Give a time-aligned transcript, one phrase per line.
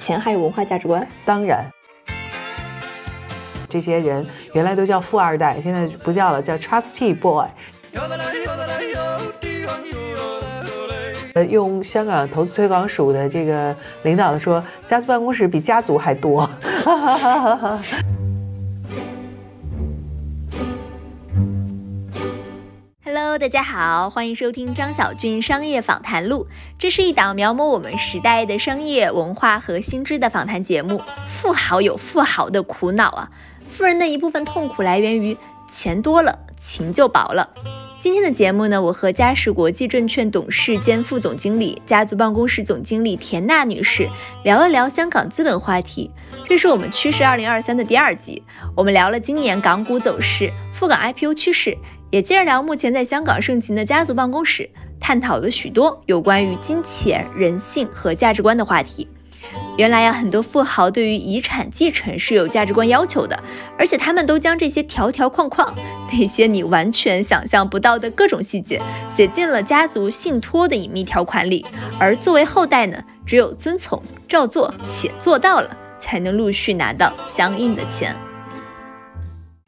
[0.00, 1.06] 钱还有文化价值观。
[1.26, 1.70] 当然，
[3.68, 7.46] 这些人原来都叫富二代，现在不叫了，叫 trustee boy。
[11.34, 16.48] 呃，用香港投资推广署的这个领导说，家族办公室比家族还多。
[23.38, 26.48] 大家好，欢迎收听张小俊商业访谈录。
[26.78, 31.00] 这是一档描摹我们时代的商业文化和新知的访谈节目。
[31.40, 33.30] 富豪有富豪的苦恼啊，
[33.70, 35.36] 富人的一部分痛苦来源于
[35.72, 37.48] 钱多了，情就薄了。
[38.00, 44.08] 今天的节目呢，我和嘉实国际证券董事兼副总经理、家族办公室总经理田娜女士
[44.42, 46.10] 聊了聊香港资本话题。
[46.48, 48.42] 这是我们趋势二零二三的第二集，
[48.74, 51.78] 我们聊了今年港股走势、赴港 IPO 趋势。
[52.10, 54.68] 也接着聊目前在香港盛行的家族办公室，
[55.00, 59.08] 探讨了许多有关于金钱、人性和价值观的话题。
[59.78, 63.42] 原来呀，很多富豪对于遗产继承是有价值观要求的，
[63.78, 65.72] 而且他们都将这些条条框框，
[66.12, 68.80] 那些你完全想象不到的各种细节，
[69.16, 71.64] 写进了家族信托的隐秘条款里。
[71.98, 78.14] 而作为后代呢，只有遵从、照做且做到了，才能陆续拿到相应的钱。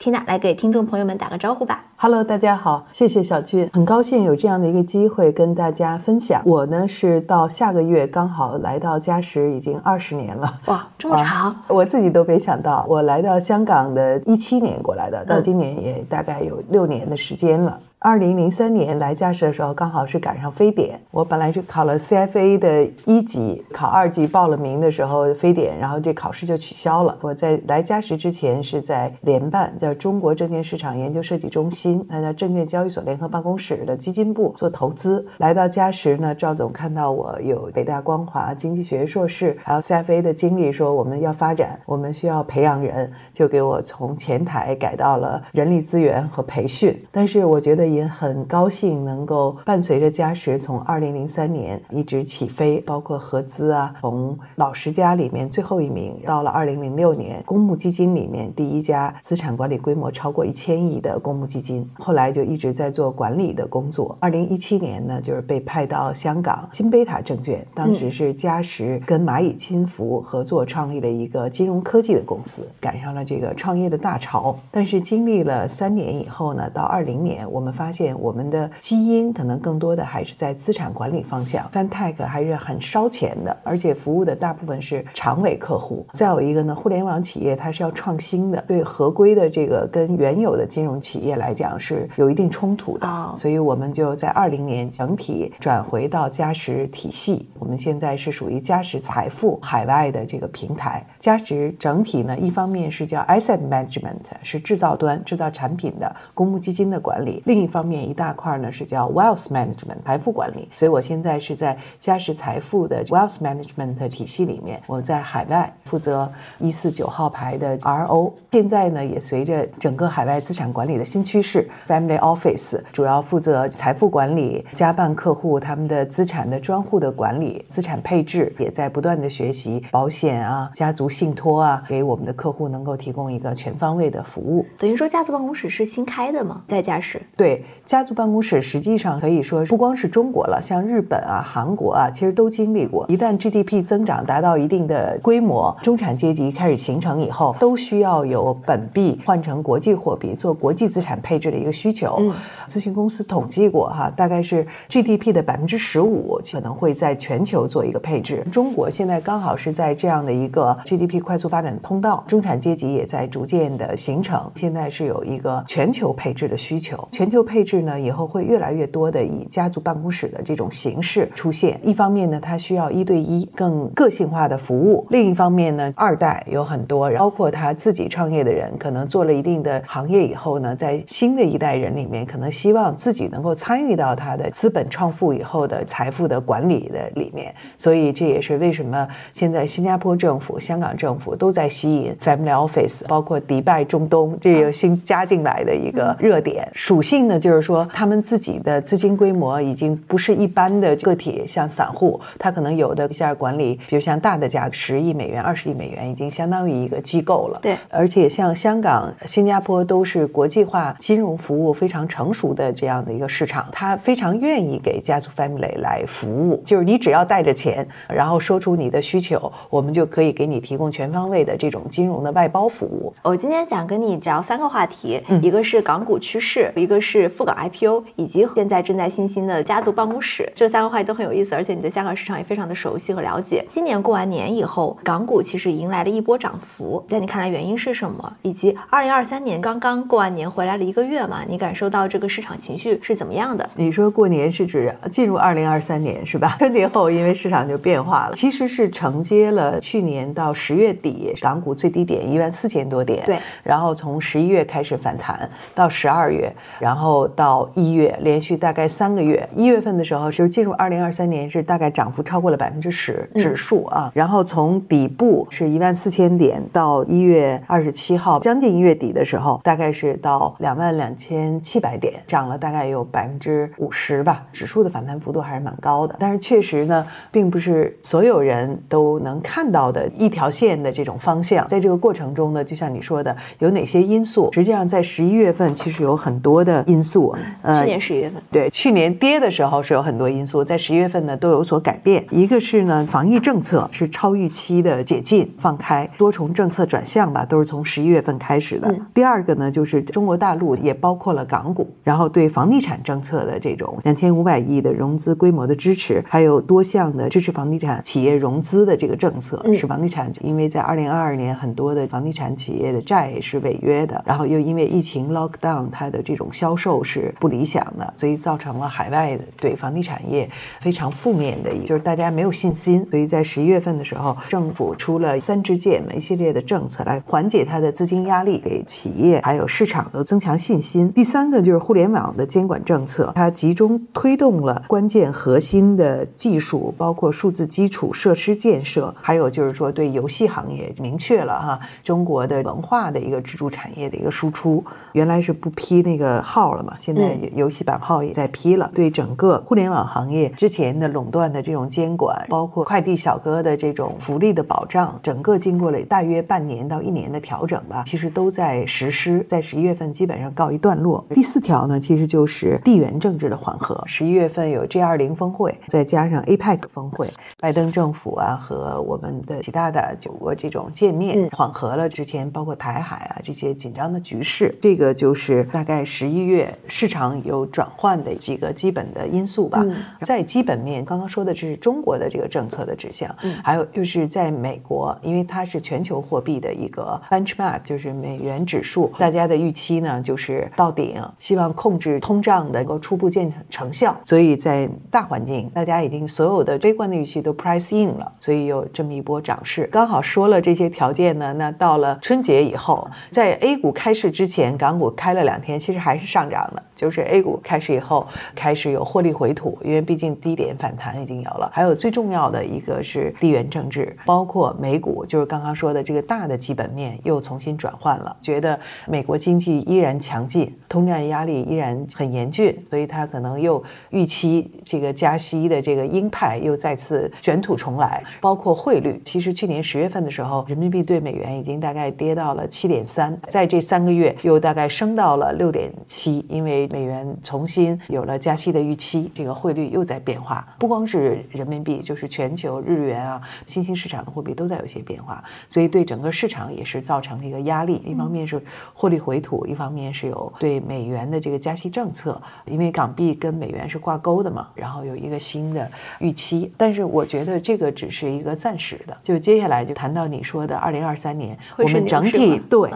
[0.03, 1.85] 缇娜来给听众朋友们打个招呼吧。
[1.97, 6.43] Hello，大家好，谢谢小俊，很高兴有这样的一个机会跟大家分享。
[6.45, 10.59] 我呢是到下个月刚好来到嘉实，已经二十年了。
[10.67, 11.55] 哇，这么长！
[11.69, 17.79] 我自己都没想到，我来到香港的一七年过来的，到今年也大概有六年的时间了。
[18.05, 20.99] 二零零三年来嘉实的时候，刚好是赶上非典。
[21.13, 27.17] 我本来是考了 CFA 的一级，考二级报了名的时候非典，然后这考试就取消了。
[27.21, 35.25] 我在来嘉实之前是在联办，叫中国证券市场研究设计中心，那叫证券交易所联合办公室的基金部做投资。
[35.39, 47.01] 来到嘉实呢，赵总看到我有北大光华经济学硕士，还有 CFA 的经历，说我们要发展，我们需要培养人，就给我从前台改到了人力资源和培训。
[47.13, 47.92] 但是我觉得。
[47.93, 64.17] 也很高兴能够伴随着嘉实从二零零三年一直起飞，包括合资啊，从老十家里面最后一名，到了二零零六年公募基金里面第一家资产管理规模超过一千亿的公募基金，后来就一直在做管理的工作。
[64.21, 74.57] 二零一七年呢，就是被派到香港金贝塔证券，当时是嘉实跟蚂蚁金服合作创立了一个金融科技的公司，赶上了这个创业的大潮。
[74.71, 86.07] 但是经历了三年以后呢，到二零年我们发发现我们的基因可能更多的还是在资产管理方向，FinTech 还是很烧钱的，而且服务的大部分是长尾客户。
[86.13, 97.49] 再有一个呢，互联网企业它是要创新的，对合规的这个跟原有的金融企业来讲是有一定冲突的，哦、所以我们就在二零年整体转回到嘉实体系。
[97.59, 101.05] 我们现在是属于嘉实财富海外的这个平台。
[101.19, 118.33] 嘉实整体呢，一方面是叫 Asset Management，是制造端制造产品的公募基金的管理，另一方面一大块呢是叫 wealth management 财富管理，所以我现在是在嘉实财富的 wealth management 体系里面，我在海外负责一四九号牌的 RO。
[118.53, 134.67] 现在呢，也随着整个海外资产管理的新趋势，family office 主要负责财富管理、家办客户他们的资产的专户的管理、资产配置，也在不断的学习保险啊、家族信托啊，给我们的客户能够提供一个全方位的服务。
[134.79, 136.63] 等于说，家族办公室是新开的吗？
[136.69, 137.21] 在嘉实？
[137.37, 137.62] 对。
[137.85, 143.05] 家族办公室实际上可以说不光是中国了，像日本啊、韩国啊，其实都经历过。
[143.09, 152.17] 一旦 GDP 增长达到一定的规模，中产阶级开始形成以后，都需要有本币换成国际货币做国际资产配置的一个需求。
[152.21, 152.33] 嗯、
[152.67, 158.47] 咨询公司统计过哈，大概是 GDP 的百分之十五可能会在全球做一个配置。
[158.51, 167.83] 中国现在刚好是在这样的一个 GDP 快速发展的通道，中产阶级也在逐渐的形成，现在是有一个全球配置的需求，全球配置。
[167.83, 171.79] 呢，以后会越来越多的以家族办公室的这种形式出现。
[171.83, 187.53] 一方面呢，它需要一对一更个性化的服务；另一方面呢，二代有很多，包括他自己创业的人，可能做了一定的行业以后呢，在新的一代人里面，可能希望自己能够参与到他的资本创富以后的财富的管理的里面。
[187.77, 196.69] 所以这也是为什么现在新加坡政府、香港政府都在吸引 family office，包括迪拜、中东这个新加进来的一个热点。
[196.73, 197.89] 属性呢，就是说。
[197.93, 207.59] 他们自己的资金规模已经不是一般的个体，像散户，他可能有的一下管理，比如像大的家十亿美元、二十亿美元，已经相当于一个机构了。
[207.63, 223.13] 对，而且像香港、新加坡都是国际化金融服务非常成熟的这样的一个市场，他非常愿意给家族 family 来服务，就是你只要带着钱，然后说出你的需求，我们就可以给你提供全方位的这种金融的外包服务。
[223.23, 230.51] 我今天想跟你聊三个话题，一个是港股趋势，一个是赴港 IPO，以及现在正在新兴的家族办公室。
[230.55, 233.65] 这三个话题都很有意思，而且你对香港市场也非常的熟悉和了解。
[233.71, 238.33] 今年过完年以后，港股其实迎来了一波涨幅，在你看来原因是什么？
[238.43, 243.69] 以及二零二三年刚刚过完年回来了一个月嘛，你感受到这个市场情绪是怎么样的？
[243.75, 246.57] 你说过年是指进入二零二三年是吧？
[246.59, 259.49] 春节后因为市场就变化了，其实是承接了去年到十月底港股最低点一万四千多点，对，然后从十一月开始反弹到十二月，然后到一月，连续大概三个月。
[259.57, 276.17] 一月份的时候是进入二零二三年是大概涨幅超过了百分之十指数啊，然后从底部是一万四千点到一月二十七号将近一月底的时候，大概是到两万两千七百点，涨了大概有百分之五十吧，指数的反弹幅度还是蛮高的。
[276.19, 281.67] 但是确实呢，并不是所有人都能看到的一条线的这种方向。
[281.69, 284.51] 在这个过程中呢，就像你说的，有哪些因素？
[284.53, 287.35] 实际上在十一月份其实有很多的因素。
[287.63, 292.25] 呃，去年十一月份，对，去年跌的时候是有很多因素，在十一月份呢都有所改变。
[292.31, 298.95] 一个是呢，防疫政策是超预期的解禁放开，多重政策转向吧，都是从十一月份开始的。
[299.15, 320.51] 第二个呢，就是中国大陆也包括了港股，然后对房地产政策的这种两千五百亿的融资规模的支持，还有多项的支持房地产企业融资的这个政策，使房地产因为在二零二二年很多的房地产企业的债是违约的，然后又因为疫情 lock down，它的这种销售是不理想的，所以造成了海外的对房地产业
[320.81, 323.07] 非常负面的，就是大家没有信心。
[323.09, 331.13] 所以在十一月份的时候，政府出了三支箭一系列的政策来缓解它的资金压力，给企业还有市场都增强信心。
[331.13, 344.83] 第三个就是互联网的监管政策，它集中推动了关键核心的技术，包括数字基础设施建设，还有就是说对游戏行业明确了哈中国的文化的一个支柱产业的一个输出。
[345.13, 348.91] 原来是不批那个号了嘛，现在游戏版号也在批了。
[348.95, 361.25] 对整个互联网行业之前的垄断的这种监管，包括快递小哥的这种福利的保障，整个经过了大约半年到一年的调整吧，其实都在实施，在十一月份基本上告一段落。
[361.31, 364.03] 第四条呢，其实就是地缘政治的缓和。
[364.07, 367.29] 十一月份有 G 二零峰会，再加上 APEC 峰会，
[367.61, 374.75] 拜登政府啊和我们的其他的九国这种见面，缓和了之前包括台海啊这些紧张的局势。
[374.81, 379.85] 这个就是大概十一月市场有转换的几个基本的因素吧。
[380.23, 394.17] 在基本面，刚刚说的这是中国的这个政策的指向，还有就是在美国，因为它是全球货币的一个 benchmark，就是美元指数，大家的预期呢就是到顶，希望控制通胀能够初步见成效。
[394.25, 399.89] 所以在大环境，大家已经所有的悲观的预期都 price in 了，所以有这么一波涨势。
[399.93, 406.62] 刚好说了这些条件呢，那到了春节以后，在 A 股开市之前，港股开了两天，其实还是上涨
[406.95, 411.71] 就是 A 股开始以后，开始有获利回吐，因为毕竟低点反弹已经有了。
[411.73, 418.79] 还有最重要的一个是地缘政治，包括美股，就是刚刚说的这个大的基本面又重新转换了，觉得
[419.09, 428.23] 美国经济依然强劲，通胀压力依然很严峻，所以它可能又预期这个加息的这个鹰派又再次卷土重来。
[428.41, 440.67] 包括汇率，其实去年十月份的时候，人民币对美元已经大概跌到了七点三，在这三个月又大概升到了六点七，因为美元重新有了加息的预期，这个汇率又在变化。
[440.79, 448.03] 不光是人民币，就是全球日元啊，新兴市场的货币都在有些变化，所以对整个市场也是造成了一个压力。
[448.05, 448.63] 一方面是
[448.95, 456.73] 获利回吐，一方面是有对美元的这个加息政策，因为港币跟美元是挂钩的嘛，然后有一个新的预期。
[456.77, 462.91] 但是我觉得这个只是一个暂时的，就接下来就谈到你说的二零二三年，我们整体对，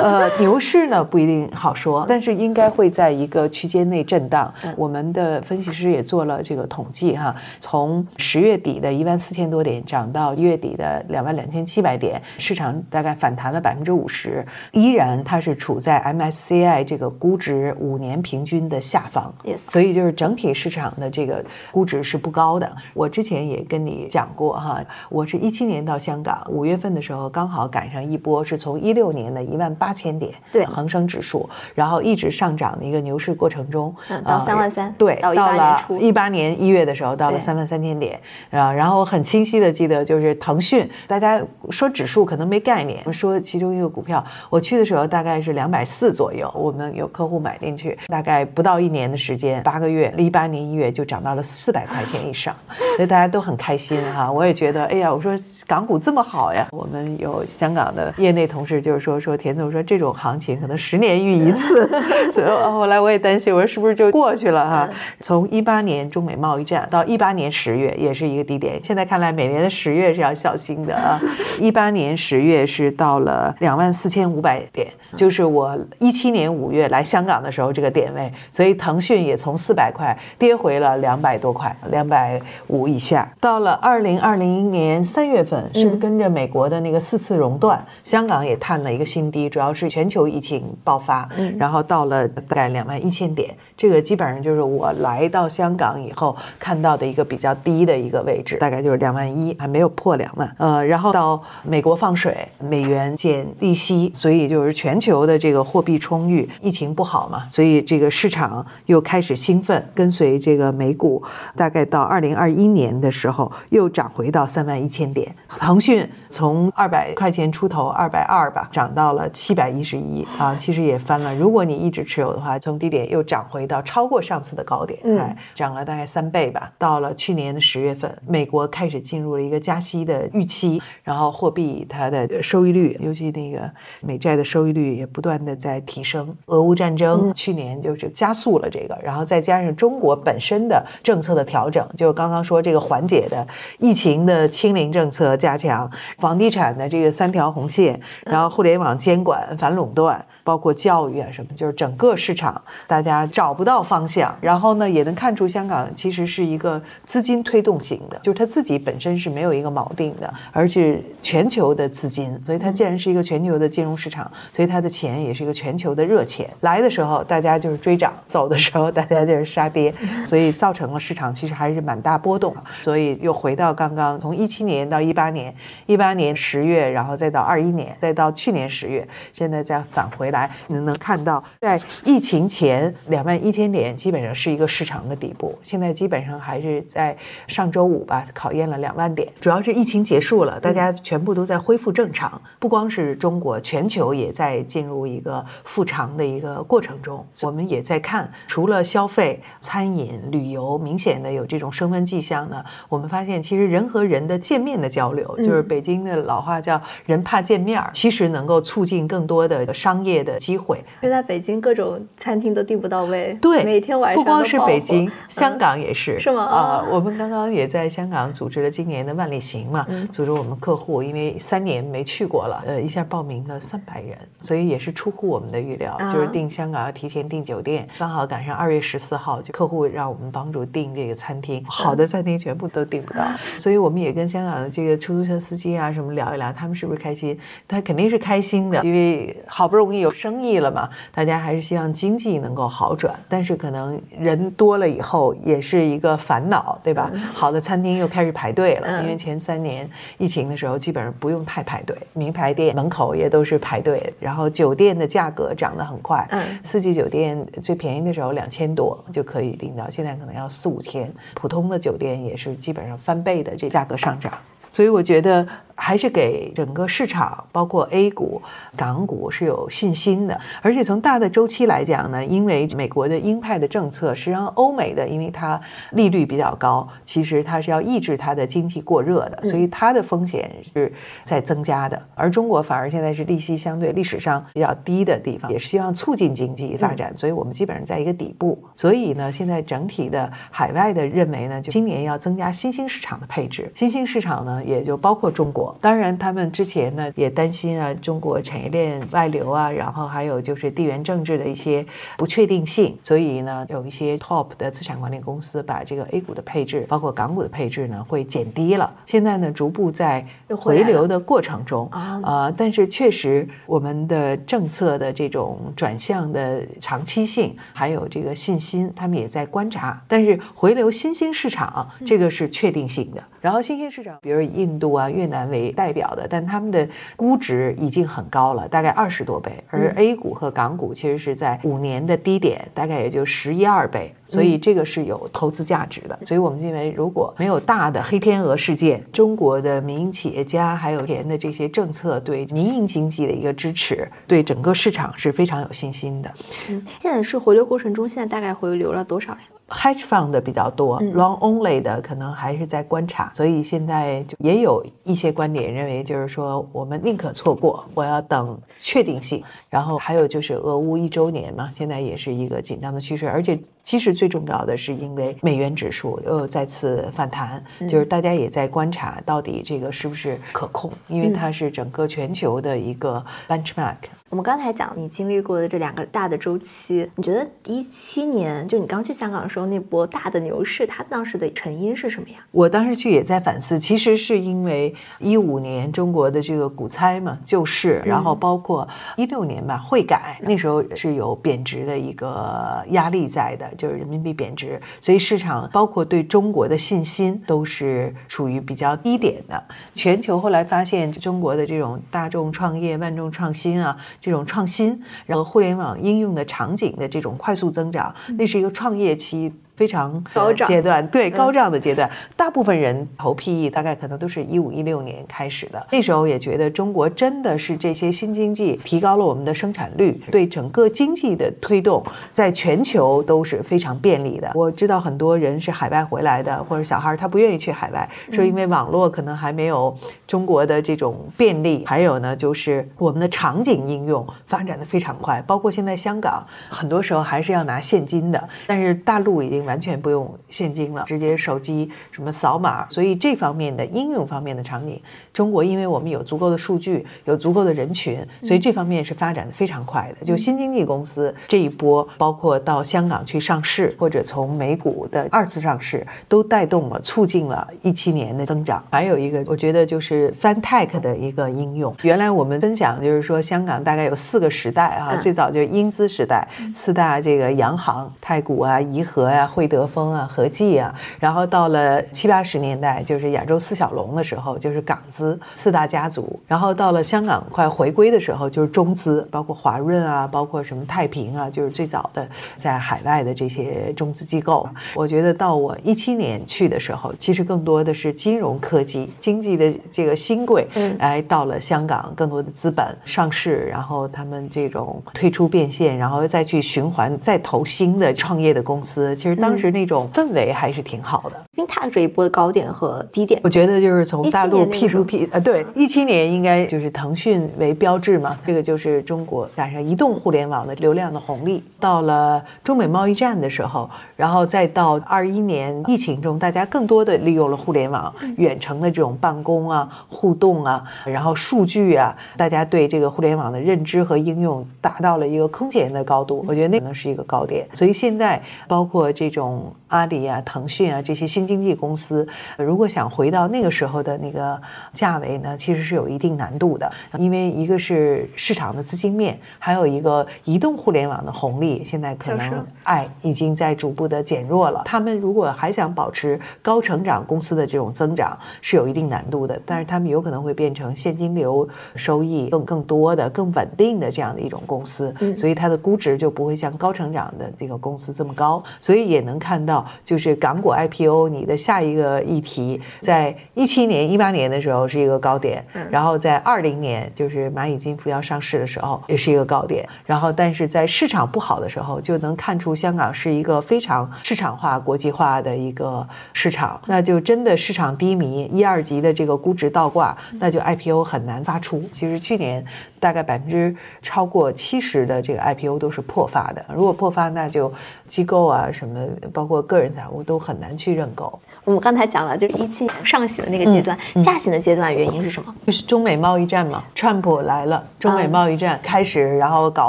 [0.00, 3.48] 呃，牛市呢不一定好说，但是应该会在一个。
[3.52, 19.32] 区间内震荡，我们的分析师也做了这个统计哈，从十月底的一万四千多点涨到一月底的两万两千七百点，市场大概反弹了百分之五十，依然它是处在 MSCI 这个估值五年平均的下方，
[19.68, 22.70] 所以就是整体市场的这个估值是不高的。
[22.94, 30.64] 我之前也跟你讲过哈，我是一七年到香港，五月份的时候刚好赶上一波是从一六年的一万八千点，对。
[30.64, 33.32] 恒生指数，然后一直上涨的一个牛市。
[33.34, 38.20] 过程中，到三万三，对，到了一八年一月的时候，到了三万三千点
[38.50, 38.72] 啊。
[38.72, 52.54] 然后我很清晰的记得，就是腾讯，大家说指数可能没概念，说其中一个股票，我去的时候大概是两百四左右，我们有客户买进去，大概不到一年的时间，八个月，一八年一月就涨到了四百块钱以上，
[52.96, 54.30] 所以大家都很开心哈。
[54.30, 55.32] 我也觉得，哎呀，我说
[55.66, 56.68] 港股这么好呀。
[56.70, 61.88] 我们有香港的业内同事就是说说田总说这种行情可能十年遇一次，
[62.30, 64.88] 所以后来我也担心，我说是不是就过去了哈？
[65.20, 71.20] 从一八年中美贸易战到一八年十月也是一个低点，现在看来每年的十月是要小心的啊。
[71.60, 83.30] 一八年十月是到了两万四千五百点，就是我一七年五月来香港的时候这个点位，所以腾讯也从四百块跌回了两百多块，两百五以下。
[83.40, 100.54] 到了二零二零年三月份，是不是跟着美国的那个四次熔断，香港也探了一个新低，主要是全球疫情爆发，然后到了大概在两万一千点，这个基本上就是我来到香港以后看到的一个比较低的一个位置，大概就是两万一，还没有破两万。
[100.58, 111.20] 呃，然后到美国放水，美元减利息，所以就是全球的这个货币充裕，疫情不好嘛，所以这个市场又开始兴奋，跟随这个美股，
[111.56, 115.34] 大概到二零二一年的时候又涨回到三万一千点。
[115.48, 121.34] 腾讯从二百块钱出头，二百二吧，涨到了七百一十一啊，其实也翻了。
[121.34, 126.72] 如果你一直持有的话，从低点又涨回到超过上次的高点，哎，涨了大概三倍吧。
[126.78, 136.34] 到了去年的十月份，美国开始进入了一个加息的预期，然后货币它的收益率，尤其那个美债的收益率也不断的在提升。
[136.46, 143.46] 俄乌战争去年就是加速了这个，然后再加上中国本身的政策的调整，就刚刚说这个缓解的
[143.78, 154.34] 疫情的清零政策加强，房地产的这个三条红线，然后互联网监管、反垄断，包括教育啊什么，就是整个市场场大家找不到方向。
[154.40, 162.40] 然后呢，也能看出香港其实是一个资金推动型的，就是它自己本身是没有一个锚定的，而是全球的资金。
[162.44, 166.48] 所以它既然是一个全球的金融市场，所以它的钱也是一个全球的热钱。
[166.60, 169.94] 来的时候大家就是追涨，走的时候大家就是杀跌，
[170.26, 172.54] 所以造成了市场其实还是蛮大波动。
[172.82, 175.54] 所以又回到刚刚从一七年到一八年，
[175.86, 197.24] 一八年十月，然后再到二一年，再到去年十月，现在再返回来，你能看到在疫情前两万一千点基本上是一个市场的底部，现在基本上还是在上周五吧考验了两万点，主要是疫情结束了，大家全部都在恢复正常，不光是中国，全球也在进入一个复常的一个过程中。
[197.42, 210.82] 我们也在看，除了消费、餐饮、旅游明显的有这种升温迹象呢，我们发现其实人和人的见面的交流，就是北京的老话叫“人怕见面儿”，其实能够促进更多的商业的机会。
[211.00, 216.44] 现在北京各种餐厅都订不到位，对，每天晚上不光是北京，香港也是，是吗？
[216.44, 233.24] 啊，我们刚刚也在香港组织了今年的万里行嘛，组织我们客户，因为三年没去过了，呃，一下报名了三百人，所以也是出乎我们的预料，就是订香港要提前订酒店，刚好赶上二月十四号，就客户让我们帮助订这个餐厅，好的餐厅全部都订不到，
[233.58, 237.36] 所以我们也跟香港的这个出租车司机啊什么聊一聊，他们是不是开心？
[237.66, 247.10] 他肯定是开心的，因为好不容易有生意了嘛，大家还是希望经济能够好转，但是可能人多了以后也是一个烦恼，对吧？
[247.32, 249.88] 好的餐厅又开始排队了，因为前三年
[250.18, 256.28] 疫情的时候基本上不用太排队，名牌店门口也都是排队，然后酒店的价格涨得很快，
[256.62, 264.30] 四季酒店最便宜的时候两千多就可以订到，现在可能要四五千，普通的酒店也是基本上翻倍的这价格上涨，
[264.70, 265.48] 所以我觉得。
[265.84, 268.40] 还是给整个市场，包括 A 股、
[268.76, 270.40] 港股是有信心的。
[270.62, 275.60] 而且从大的周期来讲呢，因为美国的鹰派的政策，实际上欧美的，因为它
[275.90, 280.92] 利率比较高，其实它是要抑制它的经济过热的，所以它的风险是
[281.24, 282.00] 在增加的。
[282.14, 288.56] 而中国反而现在是利息相对历史上比较低的地方，也是希望促进经济发展，所以我们基本上在一个底部。
[288.76, 295.71] 所以呢，现在整体的海外的认为呢，就今年要增加新兴市场的配置，新兴市场呢也就包括中国。
[295.80, 301.84] 当然，他们之前呢也担心啊，中国产业链外流啊，然后还有就是地缘政治的一些
[302.16, 308.92] 不确定性，所以呢，有一些 top 的资产管理公司把这个 A 股的配置，包括港股的配置呢，会减低了。
[309.06, 310.26] 现在呢，逐步在
[310.56, 320.02] 回流的过程中啊，但是确实我们的政策的这种转向的长期性，还有这个信心，他们也在观察。
[320.08, 323.22] 但是回流新兴市场这个是确定性的。
[323.40, 336.18] 然后新兴市场，比如以印度啊、越南为为代表的，但他们的估值已经很高了，大概二十多倍，而 A 股和港股其实是在五年的低点，大概也就十一二倍，所以这个是有投资价值的。
[336.24, 346.32] 所以我们认为，如果没有大的黑天鹅事件，中国的民营企业家还有钱的这些政策对民营经济的一个支持，对整个市场是非常有信心的。
[346.70, 349.38] 嗯，现在是回流过程中，现在大概回流了多少呀
[349.72, 359.42] ？Hedge fund 的比较多，long only 的可能还是在观察，所以现在就也有一些观点认为，就是说我们宁可错过，我要等确定性。
[359.68, 363.58] 然后还有就是俄乌一周年嘛，现在也是一个紧张的趋势，而且。
[363.84, 373.96] 其实最重要的是，因为美元指数又再次反弹，就是大家也在观察到底这个是不是可控，因为它是整个全球的一个 benchmark。
[374.30, 382.36] 我们刚才讲你经历过的这两个大的周期，你觉得一七年就你刚去香港的时候那波大的牛市，它当时的成因是什么呀？
[382.50, 393.70] 我当时去也在反思，其实是因为一五年中国的这个股灾嘛，救市，然后包括一六年吧汇改，那时候是有贬值的一个压力在的。
[393.76, 399.62] 就是人民币贬值，所以市场包括对中国的信心都是处于比较低点的。
[399.92, 409.52] 全球后来发现，中国的这种大众创业、万众创新啊，这种创新，然后互联网应用的场景的这种快速增长，那是一个创业期。
[409.74, 415.86] 非常高涨阶段，对高涨的阶段，大部分人投 PE 大概可能都是一五一六年开始的。
[415.90, 424.52] 那时候也觉得中国真的是这些新经济提高了我们的生产率，对整个经济的推动，在全球都是非常便利的。
[424.54, 431.82] 我知道很多人是海外回来的，或者小孩他不愿意去海外，说因为网络可能还没有中国的这种便利。
[431.86, 439.61] 还有呢，就是我们的场景应用发展的非常快，包括现在香港很多时候还是要拿现金的，但是大陆已经。
[439.64, 445.00] 完全不用现金了，直接手机什么扫码，所以这方面的应用方面的场景，
[445.32, 450.24] 中国因为我们有足够的数据，有足够的人群，所以这方面是发展的非常快的。
[450.24, 458.82] 就新经济公司这一波，包括到香港去上市，或者从美股的二次上市，都带动了促进了一七年的增长。
[458.90, 461.94] 还有一个，我觉得就是 FinTech 的一个应用。
[462.02, 469.46] 原来我们分享就是说，香港大概有四个时代啊，最早就是英资时代，四大这个洋行，太古啊、怡和呀。
[469.52, 476.40] 会德丰啊，和记啊，然后到了七八十年代，就是亚洲四小龙的时候，就是港资四大家族。
[476.48, 482.26] 然后到了香港快回归的时候，就是中资，包括华润啊，包括什么太平啊，就是最早的
[482.56, 484.66] 在海外的这些中资机构。
[484.96, 490.66] 我觉得到我一七年去的时候，其实更多的是金融科技、经济的这个新贵，
[490.98, 499.41] 来到了香港，更多的资本上市，然后他们这种退出变现，然后再去循环再投新的创业的公司，其实。
[499.42, 501.36] 当时那种氛围还是挺好的。
[501.56, 511.60] FinTech 这一波的高点和低点，我觉得就是从大陆 P to P，呃，对，一七年应该就是腾讯为标志嘛，这个就是中国赶上移动互联网的流量的红利。
[511.80, 526.44] 到了中美贸易战的时候，然后再到二一年疫情中，大家更多的利用了互联网远程的这种办公啊、互动啊，然后数据啊，大家对这个互联网的认知和应用达到了一个空前的高度。
[526.46, 527.66] 我觉得那可能是一个高点。
[527.72, 529.31] 所以现在包括这。
[529.32, 532.26] 种阿里啊、腾讯啊这些新经济公司，
[532.58, 534.60] 如果想回到那个时候的那个
[534.92, 536.92] 价位呢，其实是有一定难度的。
[537.18, 544.82] 因为一个是市场的资金面，还有一个移动互联网的红利，现在可能哎已经在逐步的减弱了。
[544.84, 549.58] 他们如果还想保持高成长公司的这种增长，是有一定难度的。
[549.64, 551.66] 但是他们有可能会变成现金流
[551.96, 558.62] 收益更更多的、更稳定的这样的一种公司，所以它的估值就不会像高成长的这个公司这么高。
[558.78, 559.21] 所以也。
[559.22, 569.88] 能看到，就是港股 IPO，你的下一个议题，在一七年、一八年的时候是一个高点，然后在二零年，就是蚂蚁金服要上市的时候，也是一个高点。
[570.04, 576.80] 然后，但是在市场不好的时候，就能看出香港是一个非常市场化、国际化的一个市场。
[576.86, 581.82] 那就真的市场低迷，一二级的这个估值倒挂，那就 IPO 很难发出。
[581.90, 582.64] 其实去年
[582.98, 586.64] 大概百分之超过七十的这个 IPO 都是破发的。
[586.74, 587.72] 如果破发，那就
[588.06, 589.06] 机构啊什么。
[589.32, 591.40] 包括个人财务都很难去认购。
[591.64, 595.54] 我们刚才讲了，就是一七年上行的那个阶段，下行的阶段原因是什么？
[595.64, 599.88] 就是中美贸易战嘛，川普来了，中美贸易战开始，然后搞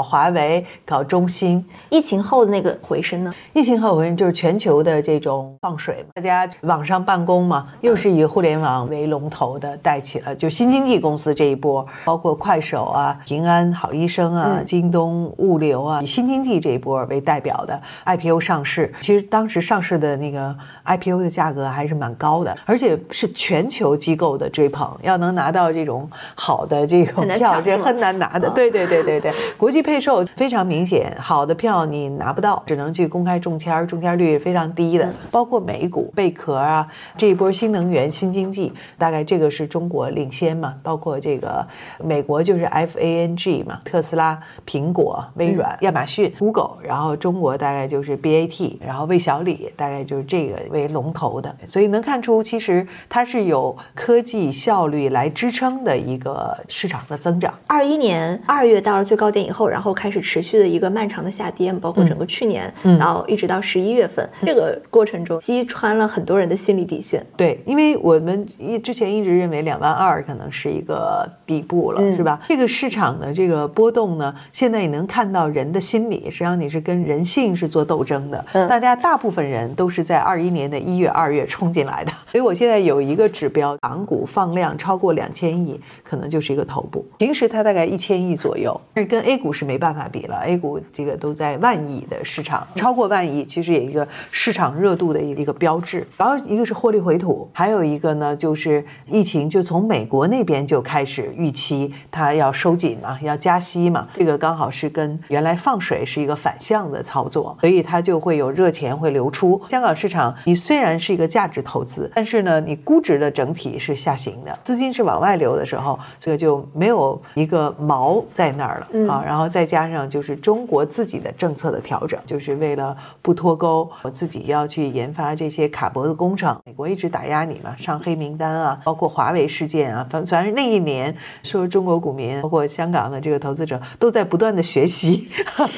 [0.00, 1.64] 华为，搞中兴。
[1.90, 3.34] 疫情后的那个回升呢？
[3.54, 18.94] 疫情后回升就是全球的这种放水，大家网上办公嘛，又是以互联网为龙头的带起了，就新经济公司这一波，包括快手啊、平安好医生啊、京东物流啊，以新经济这一波为代表的 IPO 上市。
[19.00, 21.63] 其实当时上市的那个 IPO 的价格。
[21.64, 28.50] 格还是蛮高的，而且是全球机构的追捧，要能拿到这种好的这种票是很难拿的。
[28.50, 35.08] 对对对对对，国际配售非常明显，好的票你拿不到，只能去公开中签，中签率非常低的。
[35.30, 40.74] 包括美股贝壳啊，这一波新能源新经济，大概这个是中国领先嘛。
[40.82, 41.66] 包括这个
[42.02, 51.53] 美国就是 F A N G 嘛，特斯拉、苹果、微软、亚马逊、Google，然后中国大概就是 B A T，然后魏小李，大概就是这个为龙头的。
[51.64, 57.52] 所以能看出，其实它是有科技效率来支撑的一个市场的增长。
[57.66, 67.24] 二一年二月到了最高点以后，然后开始持续的一个漫长的下跌，包括整个去年，然后一直到十一月份，这个过程中击穿了很多人的心理底线。
[67.36, 72.40] 对，因为我们一之前一直认为两万二可能是一个底部了，是吧？
[72.48, 78.44] 这个市场的这个波动呢，现在也能看到人的心理，实际上你是跟人性是做斗争的。
[78.68, 87.04] 大家大部分人都是在二一年的一月、二月冲进来的， 所以我现在有一个指标，港股放量超过两千亿，可能就是一个头部。
[87.18, 96.06] 平时它大概一千亿左右，但是跟 A 股是没办法比了，A 股这个都在万亿的市场，超过万亿，其实也一个市场热度的一个标志。
[96.16, 109.60] 然后一个是获利回吐，还有一个呢就是疫情，就从美国那边就开始预期它要收紧嘛，要加息嘛，这个刚好是跟原来放水是一个反向的操作，所以它就会有热钱会流出。
[109.68, 119.20] 香港市场你虽然是一个价值投资，但是呢，你估值的整体是下行的，资金是往外流的时候，所以就没有一个锚在那儿了啊。
[119.26, 126.56] 然后再加上就是中国自己的政策的调整，就是为了不脱钩，我自己要去研发这些卡脖子工程。
[126.64, 135.26] 美国一直打压你嘛，上黑名单啊，包括华为事件啊，反反正那一年说中国股民，包括香港的这个投资者都在不断的学习，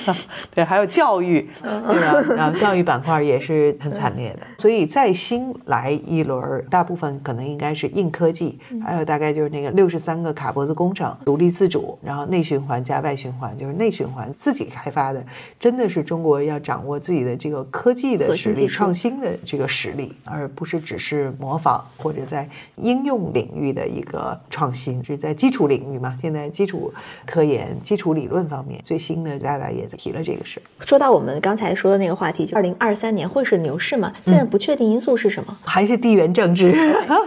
[0.54, 2.34] 对，还有教育，对吧？
[2.36, 15.24] 然后教育板块也是很惨烈的，所以在新来一轮，大部分可能应该是硬科技，还有大概就是那个六十三个卡脖子工程，独立自主，然后内循环加外循环，就是内循环自己开发的，
[15.58, 26.16] 真的是中国要掌握自己的这个科技的实力、创新的这个实力，而不是只是模仿或者在应用领域的一个创新，是在基础领域嘛？
[26.20, 26.92] 现在基础
[27.24, 30.60] 科研、基础理论方面，最新的大大也提了这个事。
[30.80, 34.12] 说到我们刚才说的那个话题，就二零二三年会是牛市吗？
[34.24, 35.54] 现在不确定因素是什么？
[35.62, 36.70] 还是地缘政治，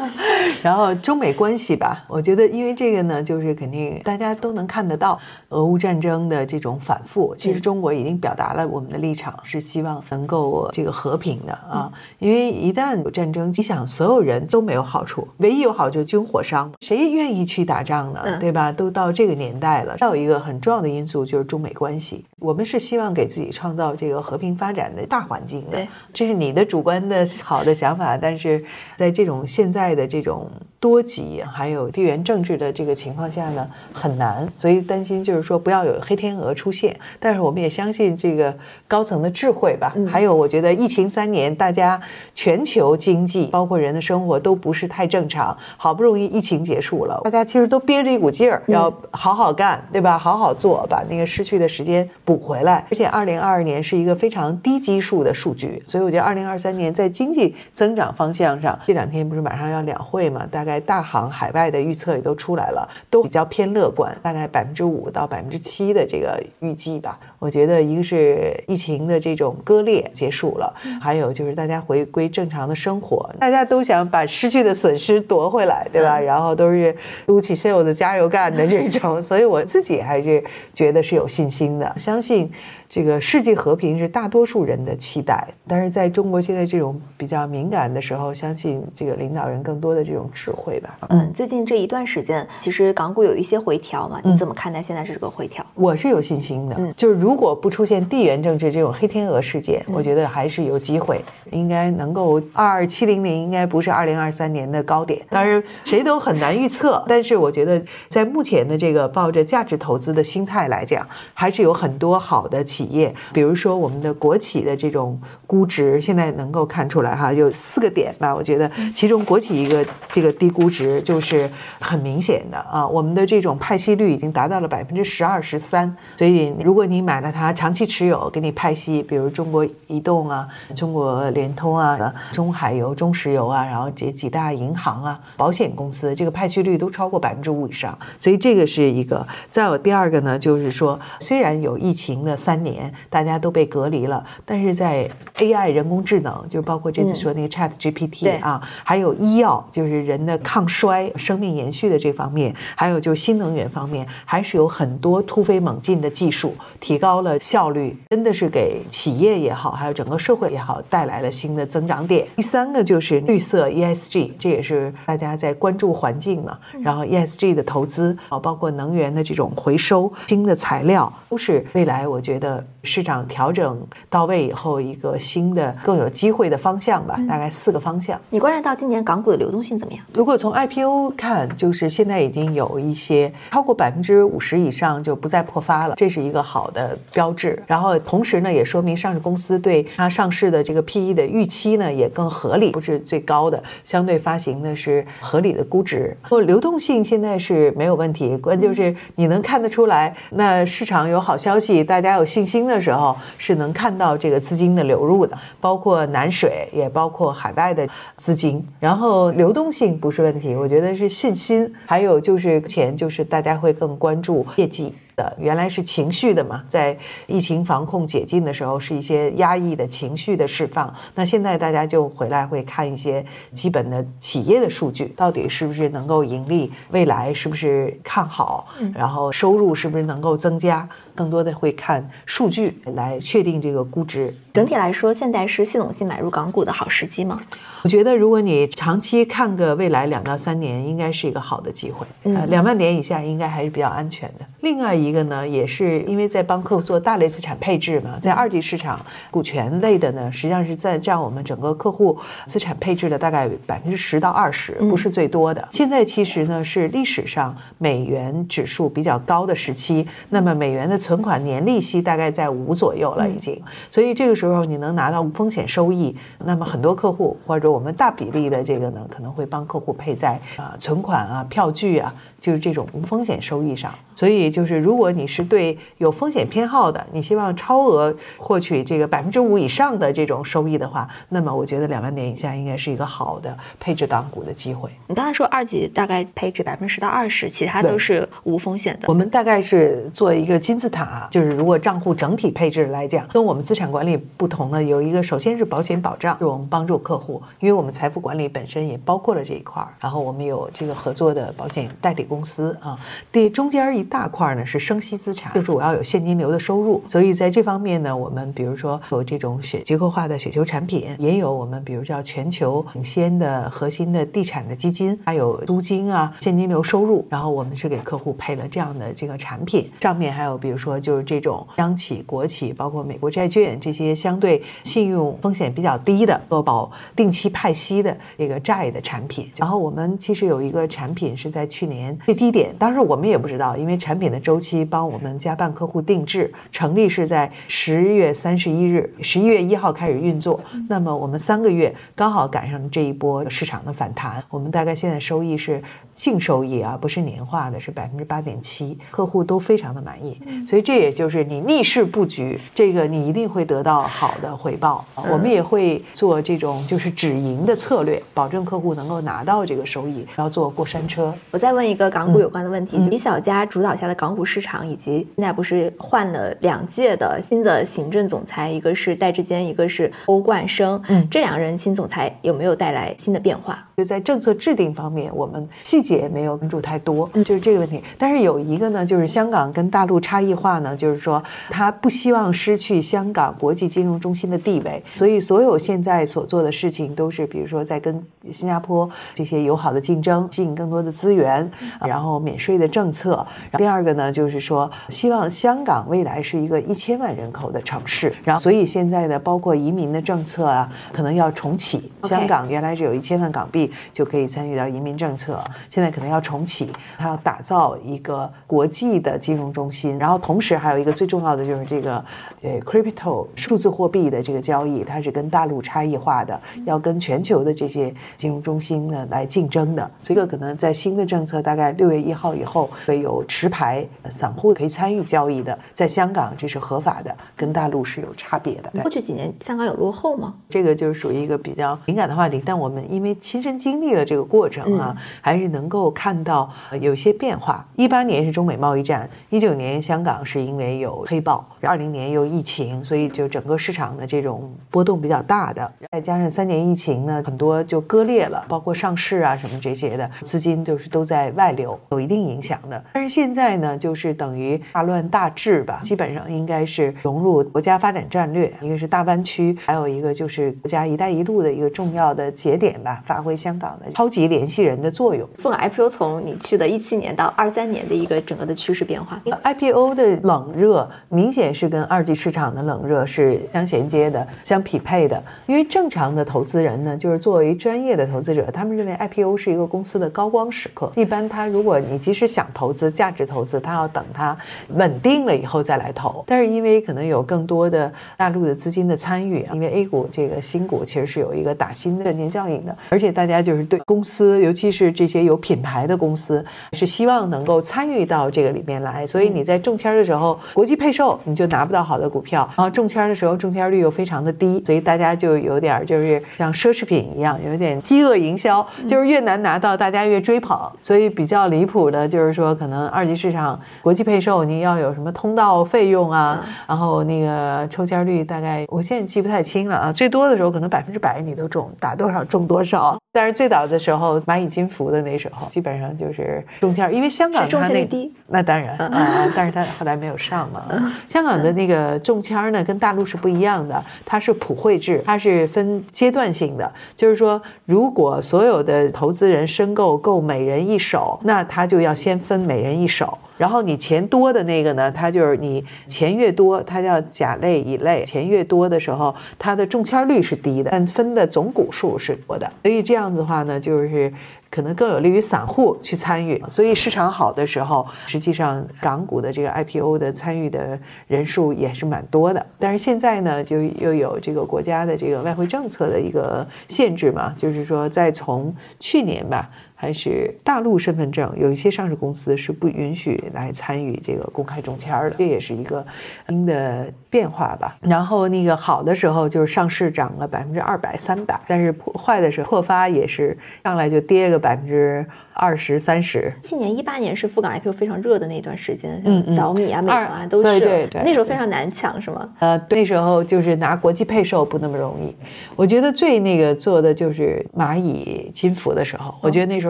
[0.64, 2.04] 然后中美关系吧。
[2.08, 5.20] 我觉得，因为这个呢，就是肯定大家都能看得到
[5.50, 7.36] 俄乌战争的这种反复。
[7.38, 11.92] 其实中国已经表达了我们的立场，是希望能够这个和平的啊。
[12.18, 18.40] 因为一旦有战争，你想所有人都没有好处，唯一有好处军火商，谁愿意去打仗呢？
[18.40, 18.72] 对吧？
[18.72, 22.26] 都到这个年代了，还有一个很重要的因素就是中美关系。
[22.40, 25.72] 我们是希望给自己创造这个和平发展的大环境的。
[25.72, 28.64] 对，这是你的主观的好的想法，但是
[28.98, 36.98] 在这种现在的这种多极还有地缘政治的这个情况下呢，很难，所以担心就是说不要有黑天鹅出现。
[37.20, 38.56] 但是我们也相信这个
[38.88, 39.94] 高层的智慧吧。
[40.08, 42.00] 还有，我觉得疫情三年，大家
[42.34, 50.18] 全球经济包括人的生活都不是太正常，好不容易疫情结束了，大家其实都憋着一股劲儿，要好好干，对吧？
[50.18, 52.86] 好好做，把那个失去的时间补回来。
[52.90, 60.46] 而且，二零二二年是一个非常低基数的数据，所以我觉得二零二三年在经济增长方向上，这两天不是马上要两会嘛？
[60.50, 67.18] 大概大行海外的预测也都出来了，都比较偏乐观，大概百分之五到百分之七的这个预计吧。
[67.40, 76.20] 我觉得一个是疫情的这种割裂结束了，还有就是大家回归正常的生活，大家都想把失去的损失夺回来，对吧？
[76.20, 76.94] 然后都是
[77.28, 82.52] 撸起袖子加油干的这种，所以我自己还是觉得是有信心的，相信
[82.90, 85.48] 这个世界和平是大多数人的期待。
[85.68, 90.98] 但是在中国现在这种比较敏感的时候，相信这个领导人更多的这种智慧吧。
[91.10, 95.64] 嗯，最近这一段时间，其实港股有一些回调嘛，你怎么看待现在这个回调？
[95.76, 107.04] 我是有信心的，就是如果不出现地缘政治这种黑天鹅事件，我觉得还是有机会，应该能够二二七零零应该不是二零二三年的高点，当然谁都很难预测。
[107.08, 118.34] 但是我觉得在目前的这个抱着价值投资的心态来讲，还是有很多好的企业，比如说我们的国企的这种估值，现在能够看出来哈，有四个点吧。
[118.34, 121.50] 我觉得其中国企一个这个低估值就是
[121.82, 139.28] 很明显的啊，我们的这种派息率已经达到了百分之十二十三，所以如果你买了它长期持有，给你派息，比如中国移动啊、中国联通啊、中海油、中石油啊，然后这几大银行啊、保险公司，这个派息率都超过百分之五以上，所以这个是一个。
[139.50, 142.69] 再有第二个呢，就是说虽然有疫情的三年。
[142.70, 144.24] 年，大家都被隔离了。
[144.46, 162.28] 但是在 AI 人工智能，就包括这次说那个 Chat GPT 啊，还有医药，就是人的抗衰、生命延续的这方面，还有就是新能源方面，还是有很多突飞猛进的技术，提高了效率，真的是给企业也好，还有整个社会也好，带来了新的增长点。
[162.36, 177.20] 第三个就是绿色 ESG，这也是大家在关注环境嘛，然后 ESG 的投资啊，包括能源的这种回收、新的材料，都是未来我觉得市场调整到位以后一个新的更有机会的方向吧。
[177.28, 178.20] 大概四个方向。
[178.30, 180.04] 你观察到今年港股的流动性怎么样？
[180.14, 187.62] 如果从 IPO 看，就是现在已经有一些超过百分之五十以上就不再破发了，这是一个好的标志。
[187.68, 196.16] 然后同时呢，也说明上市公司对它上市的这个 PE 的预期呢也更合理，不是最高的，相对发行的是合理的估值。
[196.24, 208.66] 或流动性现在是没有问题，关键就是你能看得出来，那市场有好消息，大家有信新的时候，是能看到这个资金的流入的，包括南水，也包括海外的资金。
[208.80, 214.94] 然后流动性不是问题，我觉得是信心，还有就是钱，就是大家会更关注业绩。
[215.40, 216.96] 原来是情绪的嘛，在
[217.28, 220.94] 疫情防控解禁的时候，是一些压抑的情绪的释放。
[221.16, 234.34] 那现在大家就回来会看一些基本的企业的数据，到底是不是能够盈利，未来是不是看好，然后收入是不是能够增加，更多的会看数据来确定这个估值。
[234.54, 237.40] 整体来说，现在是系统性买入港股的好时机吗？
[237.82, 242.06] 我觉得，如果你长期看个未来两到三年，应该是一个好的机会。
[242.24, 244.46] 呃，两万点以下应该还是比较安全的。
[244.62, 249.00] 另外一个呢，也是因为在帮客户做大类资产配置嘛，在二级市场
[249.32, 255.66] 股权类的呢，实际上是在占我们整个客户资产配置的大概百分之十到二十，不是最多的。
[255.72, 273.94] 现在其实呢是历史上美元指数比较高的时期，那么美元的存款年利息大概在五左右了已经，所以这个时候你能拿到无风险收益，那么很多客户或者我们大比例的这个呢，可能会帮客户配在啊存款啊票据啊，就是这种无风险收益上。
[274.16, 284.90] 所以就是如果你是对有风险偏好的，你希望超额获取这个百分之五以上的这种收益的话，那么我觉得两万点以下应该是一个好的配置港股的机会。
[285.08, 289.06] 你刚才说二级大概配置百分之十到二十，其他都是无风险的。
[289.08, 302.98] 我们大概是做一个金字塔，就是如果账户整体配置来讲，跟我们资产管理不同呢有一个，首先是保险保障，是我们帮助客户，因为我们财富管理本身也包括了这一块儿，然后我们有这个合作的保险代理公司啊。
[303.32, 329.50] 第中间一大块呢是生息资产，就是我要有现金流的收入，所以在这方面呢，我们比如说有这种雪结构化的雪球产品，也有我们比如叫全球领先的核心的地产的基金，还有租金啊现金流收入，然后我们是给客户配了这样的这个产品，上面还有比如说就是这种央企、国企，包括美国债券这些相对信用风险比较低的，做保定期派息的这个债的产品。
[329.58, 340.60] 然后我们其实有一个产品是在去年最低点，当时我们也不知道，因为产品的周期帮我们加办客户定制，成立是在十月三十一日，十一月一号开始运作。
[340.88, 345.82] 那么我们三个月刚好赶上这一波市场的反弹，我们大概现在收益是
[346.14, 350.40] 净收益啊，不是年化的，是百分之八点七，客户都非常的满意。
[350.68, 355.06] 所以这也就是你逆势布局，这个你一定会得到好的回报。
[355.32, 361.34] 我们也会做这种就是止盈的策略，保证客户能够拿到这个收益，然后做过山车。
[361.52, 371.02] 我再问一个港股有关的问题：李小加主导下的港股市场，以及现在不是换了两届的新的行政总裁，一个是戴志坚，一个是欧冠生。
[371.08, 373.84] 嗯，这两人新总裁有没有带来新的变化？
[373.98, 378.02] 就在政策制定方面，我们细节没有关注太多，就是这个问题。
[378.18, 391.70] 但是有一个呢，就是香港跟大陆差异化呢，就是说他不希望失去香港国际金融中心的地位，所以所有现在所做的事情都是，比如说在跟新加坡这些友好的竞争，吸引更多的资源，
[392.02, 393.46] 然后免税的政策。
[393.78, 402.12] 第二个呢，就是说希望香港未来是一个一千万人口的城市，然后所以现在呢包括移民的政策啊，可能要重启。
[402.24, 403.92] 香港原来只有一千万港币。
[404.14, 412.24] 就可以参与到移民政策，现在可能要重启，它要打造一个国际的金融中心，然后同时还有一个最重要的就是这个
[412.62, 428.90] 呃 crypto 数字货币的这个交易，它是跟大陆差异化的，要跟全球的这些金融中心呢来竞争的，这个可能在新的政策大概六月一号以后会有持牌散户可以参与交易的，在香港这是合法的，跟大陆是有差别的。
[429.02, 430.54] 过去几年香港有落后吗？
[430.70, 437.86] 这个就是属于一个比较敏感的话题，但我们因为亲身经历了这个过程啊，还是能够看到有些变化。
[437.96, 453.04] 一八年是中美贸易战，一九年香港是因为有黑暴，二零年又疫情，所以就整个市场的这种波动比较大的，再加上三年疫情呢，很多就割裂了，包括上市啊什么这些的资金就是都在外流，有一定影响的。
[453.14, 465.48] 但是现在呢，就是等于大乱大治吧，基本上应该是融入国家发展战略，一个是大湾区，还有一个就是国家“一带一路”的一个重要的节点吧，发挥香港的超级联系人的作用。
[465.58, 475.44] 凤 IPO 从你去的一七年到二三年的一个整个的趋势变化，IPO 的冷热明显是跟二级市场的冷热是相衔接的、相匹配的。
[475.68, 481.12] 因为正常的投资人人呢，就是作为专业的投资者，他们认为 IPO 是一个公司的高光时刻。
[481.16, 484.58] 一般他如果你即使想投资价值投资，他要等它
[484.96, 486.44] 稳定了以后再来投。
[486.48, 499.26] 但是因为可能有更多的大陆的资金的参与，因为 A 股这个新股其实是有一个打新的年效应的，而且大家就是对公司，尤其是这些有品牌的公司，是希望能够参与到这个里面来。
[499.28, 510.80] 所以你在中签的时候，国际配售你就拿不到好的股票，然后中签的时候中签率又非常的低，所以大家就有点就是像奢侈品一样，有点饥饿营销，就是越难拿到，大家越追捧。
[511.02, 523.20] 所以比较离谱的就是说，可能二级市场国际配售你要有什么通道费用啊，然后那个抽签率大概我现在记不太清了啊，最多的时候可能百分之百你都中，打多少中多少。
[523.32, 530.82] 但是最早的时候，蚂蚁金服的那时候，基本上就是中签，因为香港它那低，那当然啊，但是它后来没有上嘛。
[531.28, 543.38] 香港的那个中签呢，跟大陆是不一样的，它是普惠制，它是分阶段性的，就是说，如果所有的投资人申购够每人一手，那他就要先分每人一手。
[543.58, 552.72] 然后你钱多的那个呢，他就是你钱越多，他叫甲类乙类，钱越多的时候，它的中签率是低的，但分的总股数是多的。
[552.84, 554.32] 所以这样子的话呢，就是
[554.70, 556.62] 可能更有利于散户去参与。
[556.68, 562.66] 所以市场好的时候，实际上港股的这个 IPO 的参与的人数也是蛮多的。
[562.78, 569.70] 但是现在呢，就又有这个国家的这个外汇政策的一个限制嘛，就是说再从去年吧。
[570.02, 576.06] 还是大陆身份证，有一些上市公司是不允许来参与这个公开中签的，这也是一个
[576.48, 577.94] 新的变化吧。
[578.00, 585.26] 然后那个好的时候就是上市涨了百分之二百、三百，但是破坏的时候破发也是上来就跌个百分之
[585.60, 586.52] 二十三十。
[586.64, 592.50] 去年一八年是赴港 IPO 非常热的那段时间，像小米啊、美团啊都是，对对对，那时候非常难抢，是吗？
[592.60, 595.36] 呃，那时候就是拿国际配售不那么容易。
[595.76, 599.90] 我觉得最那个做的就是蚂蚁金服的时候，我觉得那时候。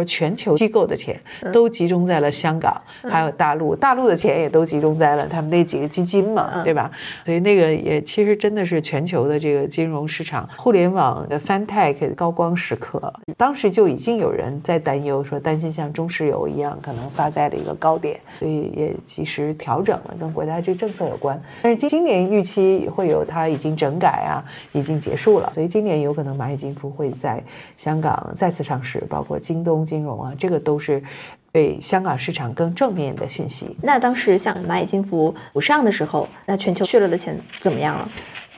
[0.10, 1.16] 全球机构的钱
[1.54, 6.90] 都集中在了香港，还有大陆，大陆的钱也都集中在了他们那几个基金嘛，对吧？
[7.26, 13.14] 所以那个也其实真的是全球的这个金融市场、互联网的 FinTech 高光时刻。
[13.38, 21.40] 当时就已经有人在担忧，说担心像中石油一样可能发在了一个高点，所以也及时调整了，跟国家这政策有关。
[21.62, 24.40] 但是今今年预期会有它已经整改啊，
[24.72, 27.44] 已经结束了，所以今年有可能蚂蚁金服会在
[27.76, 31.04] 香港再次上市，包括京东金融啊，这个都是
[31.52, 33.76] 对香港市场更正面的信息。
[33.82, 38.10] 那当时像蚂蚁金服不上的时候，那全球去了的钱怎么样了？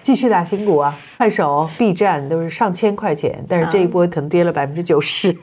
[0.01, 5.35] 继续打新股啊，快手、B 站都是上千块钱，但是这一波可能跌了百分之九十，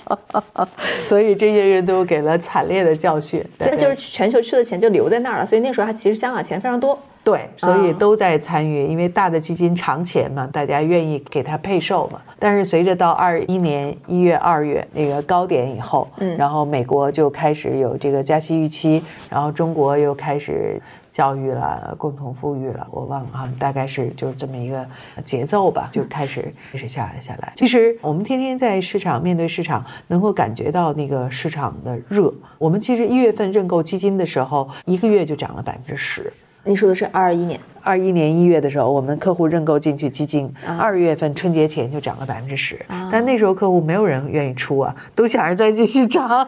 [1.02, 3.44] 所以这些人都给了惨烈的教训。
[3.58, 6.98] 这就是全球去的钱就留在那儿了，所以那时候他其实香港钱非常多。
[7.26, 12.22] 对，所以都在参与，因为大的基金长钱嘛，大家愿意给他配售嘛。
[12.38, 24.86] 但是随着到二一年一月、二月那个高点以后，嗯，然后美国就开始有这个加息预期，然后中国又开始教育了，共同富裕了，我忘了啊，大概是就是这么一个
[25.24, 27.52] 节奏吧，就开始开始下来下来。
[27.56, 32.32] 其实我们天天在市场面对市场，能够感觉到那个市场的热。
[32.56, 36.32] 我们其实一月份认购基金的时候，一个月就涨了百分之十。
[36.68, 42.76] 你说的是二一年，二一年一月的时候，我们客户认购进去基金，二月份春节前就涨了百分之十，
[43.10, 46.46] 但那时候客户没有人愿意出啊，都想着再继续涨，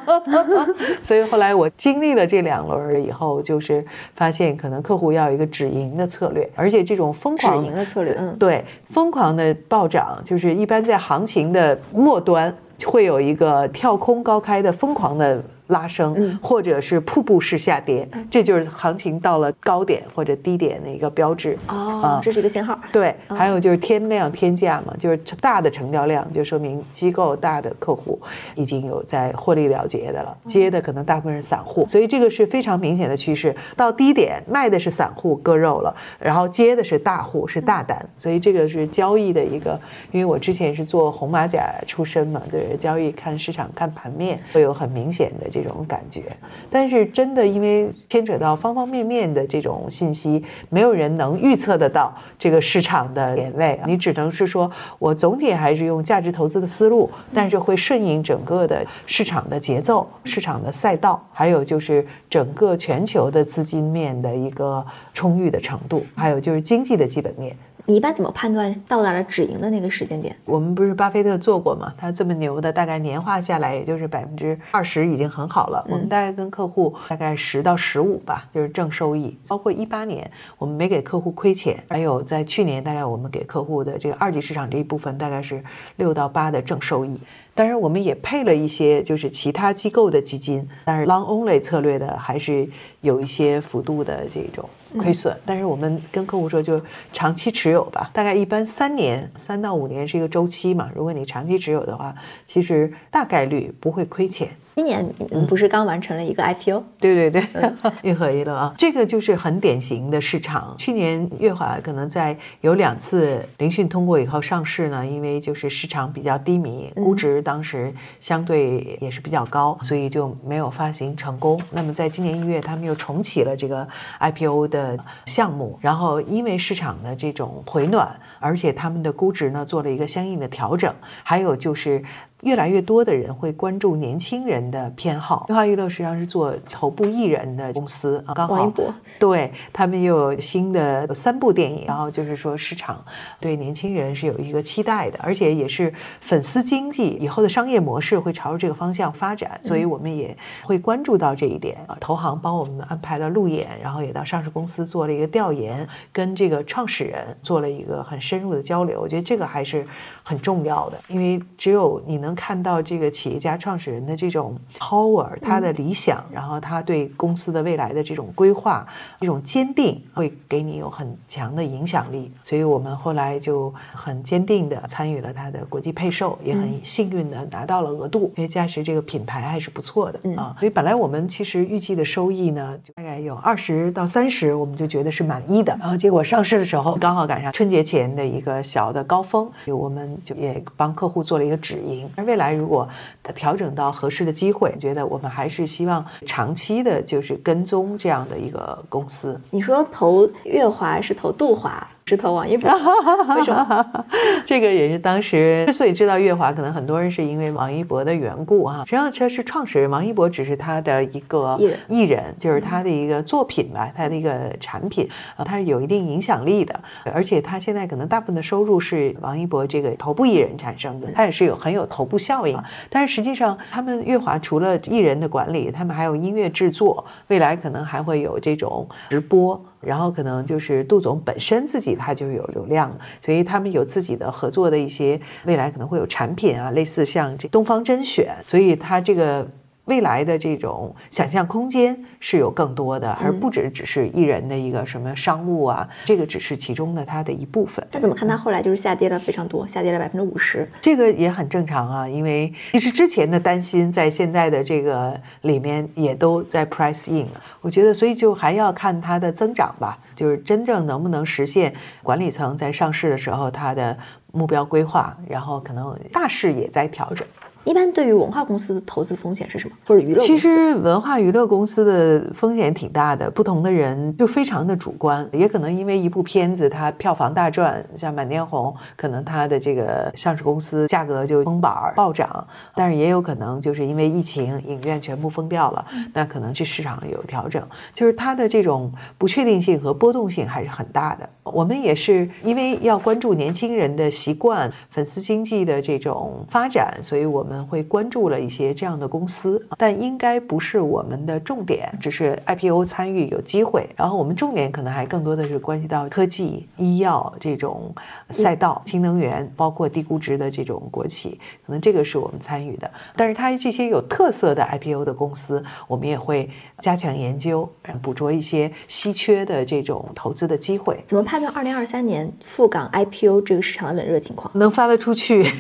[1.01, 3.85] 所以后来我经历了这两轮以后，就是
[4.17, 12.53] 发现可能客户要一个止盈的策略，而且这种疯狂止盈的策略，嗯，对，疯狂的暴涨，就是一般在行情的末端
[12.85, 15.41] 会有一个跳空高开的疯狂的。
[15.69, 21.57] 拉升，或者是瀑布式下跌，这就是行情到了高点或者低点的一个标志。
[21.69, 22.79] 哦，这是一个信号。
[22.93, 28.21] 对，还有就是天量天价嘛，就是大的成交量，就说明机构大的客户
[28.55, 33.55] 已经有在获利了结的了，接的可能大部分是散户，所以这个是非常明显的趋势。
[33.77, 39.79] 到低点卖的是散户割肉了，然后接的是大户是大单，所以这个是交易的一个，
[40.13, 46.23] 因为我之前是做红马甲出身嘛，对交易看市场看盘面会有很明显的这这种感觉。
[46.71, 67.57] 但是真的因为牵扯到方方面面的这种信息，没有人能预测得到这个市场的点位，你只能是说我总体还是用价值投资的思路，但是会顺应整个的市场的节奏、市场的赛道，还有就是整个全球的资金面的一个充裕的程度，还有就是经济的基本面。
[67.89, 70.37] 你一般怎么判断到达了止盈的那个时间点？
[70.45, 71.91] 我们不是巴菲特做过吗？
[71.97, 75.83] 他这么牛的，大概年化下来也就是百分之二十，已经很好了。
[75.89, 79.35] 我们大概跟客户大概十到十五吧，就是正收益。
[79.49, 85.65] 包括一八年，我们没给客户亏钱，还有在去年，大概我们给客户的这个二级市场这一部分，大概是
[85.97, 87.19] 六到八的正收益。
[87.55, 92.69] 当然，我们也配了一些就是其他机构的基金，但是 long only 策略的还是
[93.01, 94.69] 有一些幅度的这种。
[94.97, 96.81] 亏损，但是我们跟客户说，就
[97.13, 100.91] 长期持有吧，大概一般三年，三到五年是一个周期嘛。
[100.95, 102.15] 如果你长期持有的话，
[102.47, 104.49] 其实大概率不会亏钱。
[104.79, 106.85] 今年你不是刚完成了一个 IPO？
[107.01, 107.73] 对对对，
[108.05, 110.73] 运合一乐啊，这个就是很典型的市场。
[110.79, 121.61] 去年月华可能在有两次聆讯通过以后上市呢，因为就是市场比较低迷，估值当时相对也是比较高，所以就没有发行成功。
[121.73, 123.85] 那么在今年一月，他们又重启了这个
[124.21, 128.09] IPO 的项目，然后因为市场的这种回暖，
[128.39, 132.01] 而且他们的估值呢做了一个相应的调整，还有就是。
[132.45, 135.47] 越来越多的人会关注年轻人的偏好。
[135.49, 138.73] 乐华娱乐实际上是做头部艺人的公司啊，刚好
[139.19, 143.05] 对他们又有新的三部电影，然后就是说市场
[143.41, 151.77] 对年轻人是有一个期待的，而且也是粉丝经济以后的商业模式会朝着这个方向发展，所以我们也会关注到这一点。
[151.89, 159.01] 啊投行帮我们安排了路演，然后也到上市公司做了一个调研，跟这个创始人做了一个很深入的交流。
[159.01, 159.85] 我觉得这个还是
[160.23, 162.28] 很重要的，因为只有你能。
[162.29, 168.87] 能看到这个企业家创始人的这种 power，他的理想，然后他对公司的未来的这种规划，
[169.19, 172.31] 这种坚定，会给你有很强的影响力。
[172.45, 180.55] 所以我们后来就很坚定的参与了他的国际配售，也很幸运的拿到了额度，因为嘉实这个品牌还是不错的啊。
[180.61, 185.75] 所以本来我们其实预计的收益呢，大概有二十到三十，我们就觉得是满意的。
[185.81, 192.11] 然后结果上市的时候刚好赶上春节前的一个小的高峰，我们就也帮客户做了一个止盈。
[192.25, 192.89] 未来如果
[193.35, 199.41] 调整到合适的机会，觉得我们还是希望长期的，就是跟踪这样的一个公司。
[199.51, 201.87] 你说投月华是投杜华？
[202.09, 202.71] 是投王一博，
[203.37, 203.87] 为什么？
[204.47, 208.79] 这个也是当时之所以知道月华，可能很多人是因为王一博的缘故哈。
[208.87, 215.07] 实际上，这是创始人王一博只是他的一个艺人，就是他的一个作品吧，他的一个产品
[215.37, 216.81] 啊，他是有一定影响力的。
[217.13, 222.59] 而且他现在可能大部分的收入是王一博这个头部艺人产生的，他也是有很有头部效应。
[222.89, 229.63] 但是实际上，他们月华除了艺人的管理，他们还有音乐制作，未来可能还会有这种直播。
[229.81, 239.47] 然后可能就是杜总本身自己他就有流量，所以他们有自己的合作的一些未来可能会有产品啊，类似像这东方甄选，所以他这个。
[239.89, 247.85] 未来的这种想象空间是有更多的，而不只只是艺人的一个什么商务啊，这个只是其中的它的一部分。
[247.91, 250.69] 那怎么看它后来就是下跌了非常多，下跌了百分之五十？
[250.81, 257.41] 这个也很正常啊，因为其实之前的担心在现在的这个里面也都在 price in 了。
[257.63, 261.73] 我觉得，所以就还要看它的增长吧，就是真正能不能实现
[262.03, 263.97] 管理层在上市的时候它的
[264.33, 267.27] 目标规划，然后可能大势也在调整。
[267.69, 269.77] 一般对于文化公司的投资风险是什么？
[269.87, 270.25] 或者娱乐？
[270.25, 287.63] 其实文化娱乐公司的风险挺大的，不同的人就非常的主观，也可能因为一部片子它票房大赚，像《满天红》，可能它的这个上市公司价格就封板暴涨，但是也有可能就是因为疫情，影院全部封掉了，那可能这市场有调整，
[287.93, 291.29] 就是它的这种不确定性和波动性还是很大的。
[291.43, 297.58] 我们也是因为要关注年轻人的习惯、粉丝经济的这种发展，所以我们。
[297.59, 303.89] 们会关注了一些这样的公司，但应该不是我们的重点，只是 IPO 参与有机会。
[303.97, 307.93] 然后我们重点可能还更多的是关系到科技、医药这种
[308.31, 312.89] 赛道、新能源，包括低估值的这种国企，可能这个是我们参与的。
[313.17, 316.49] 但是它这些有特色的 IPO 的公司，我们也会
[316.81, 317.69] 加强研究，
[318.01, 321.03] 捕捉一些稀缺的这种投资的机会。
[321.09, 324.51] 怎么判断二零二三年赴港 IPO 这个市场的冷热情况？
[324.55, 325.51] 能发得出去，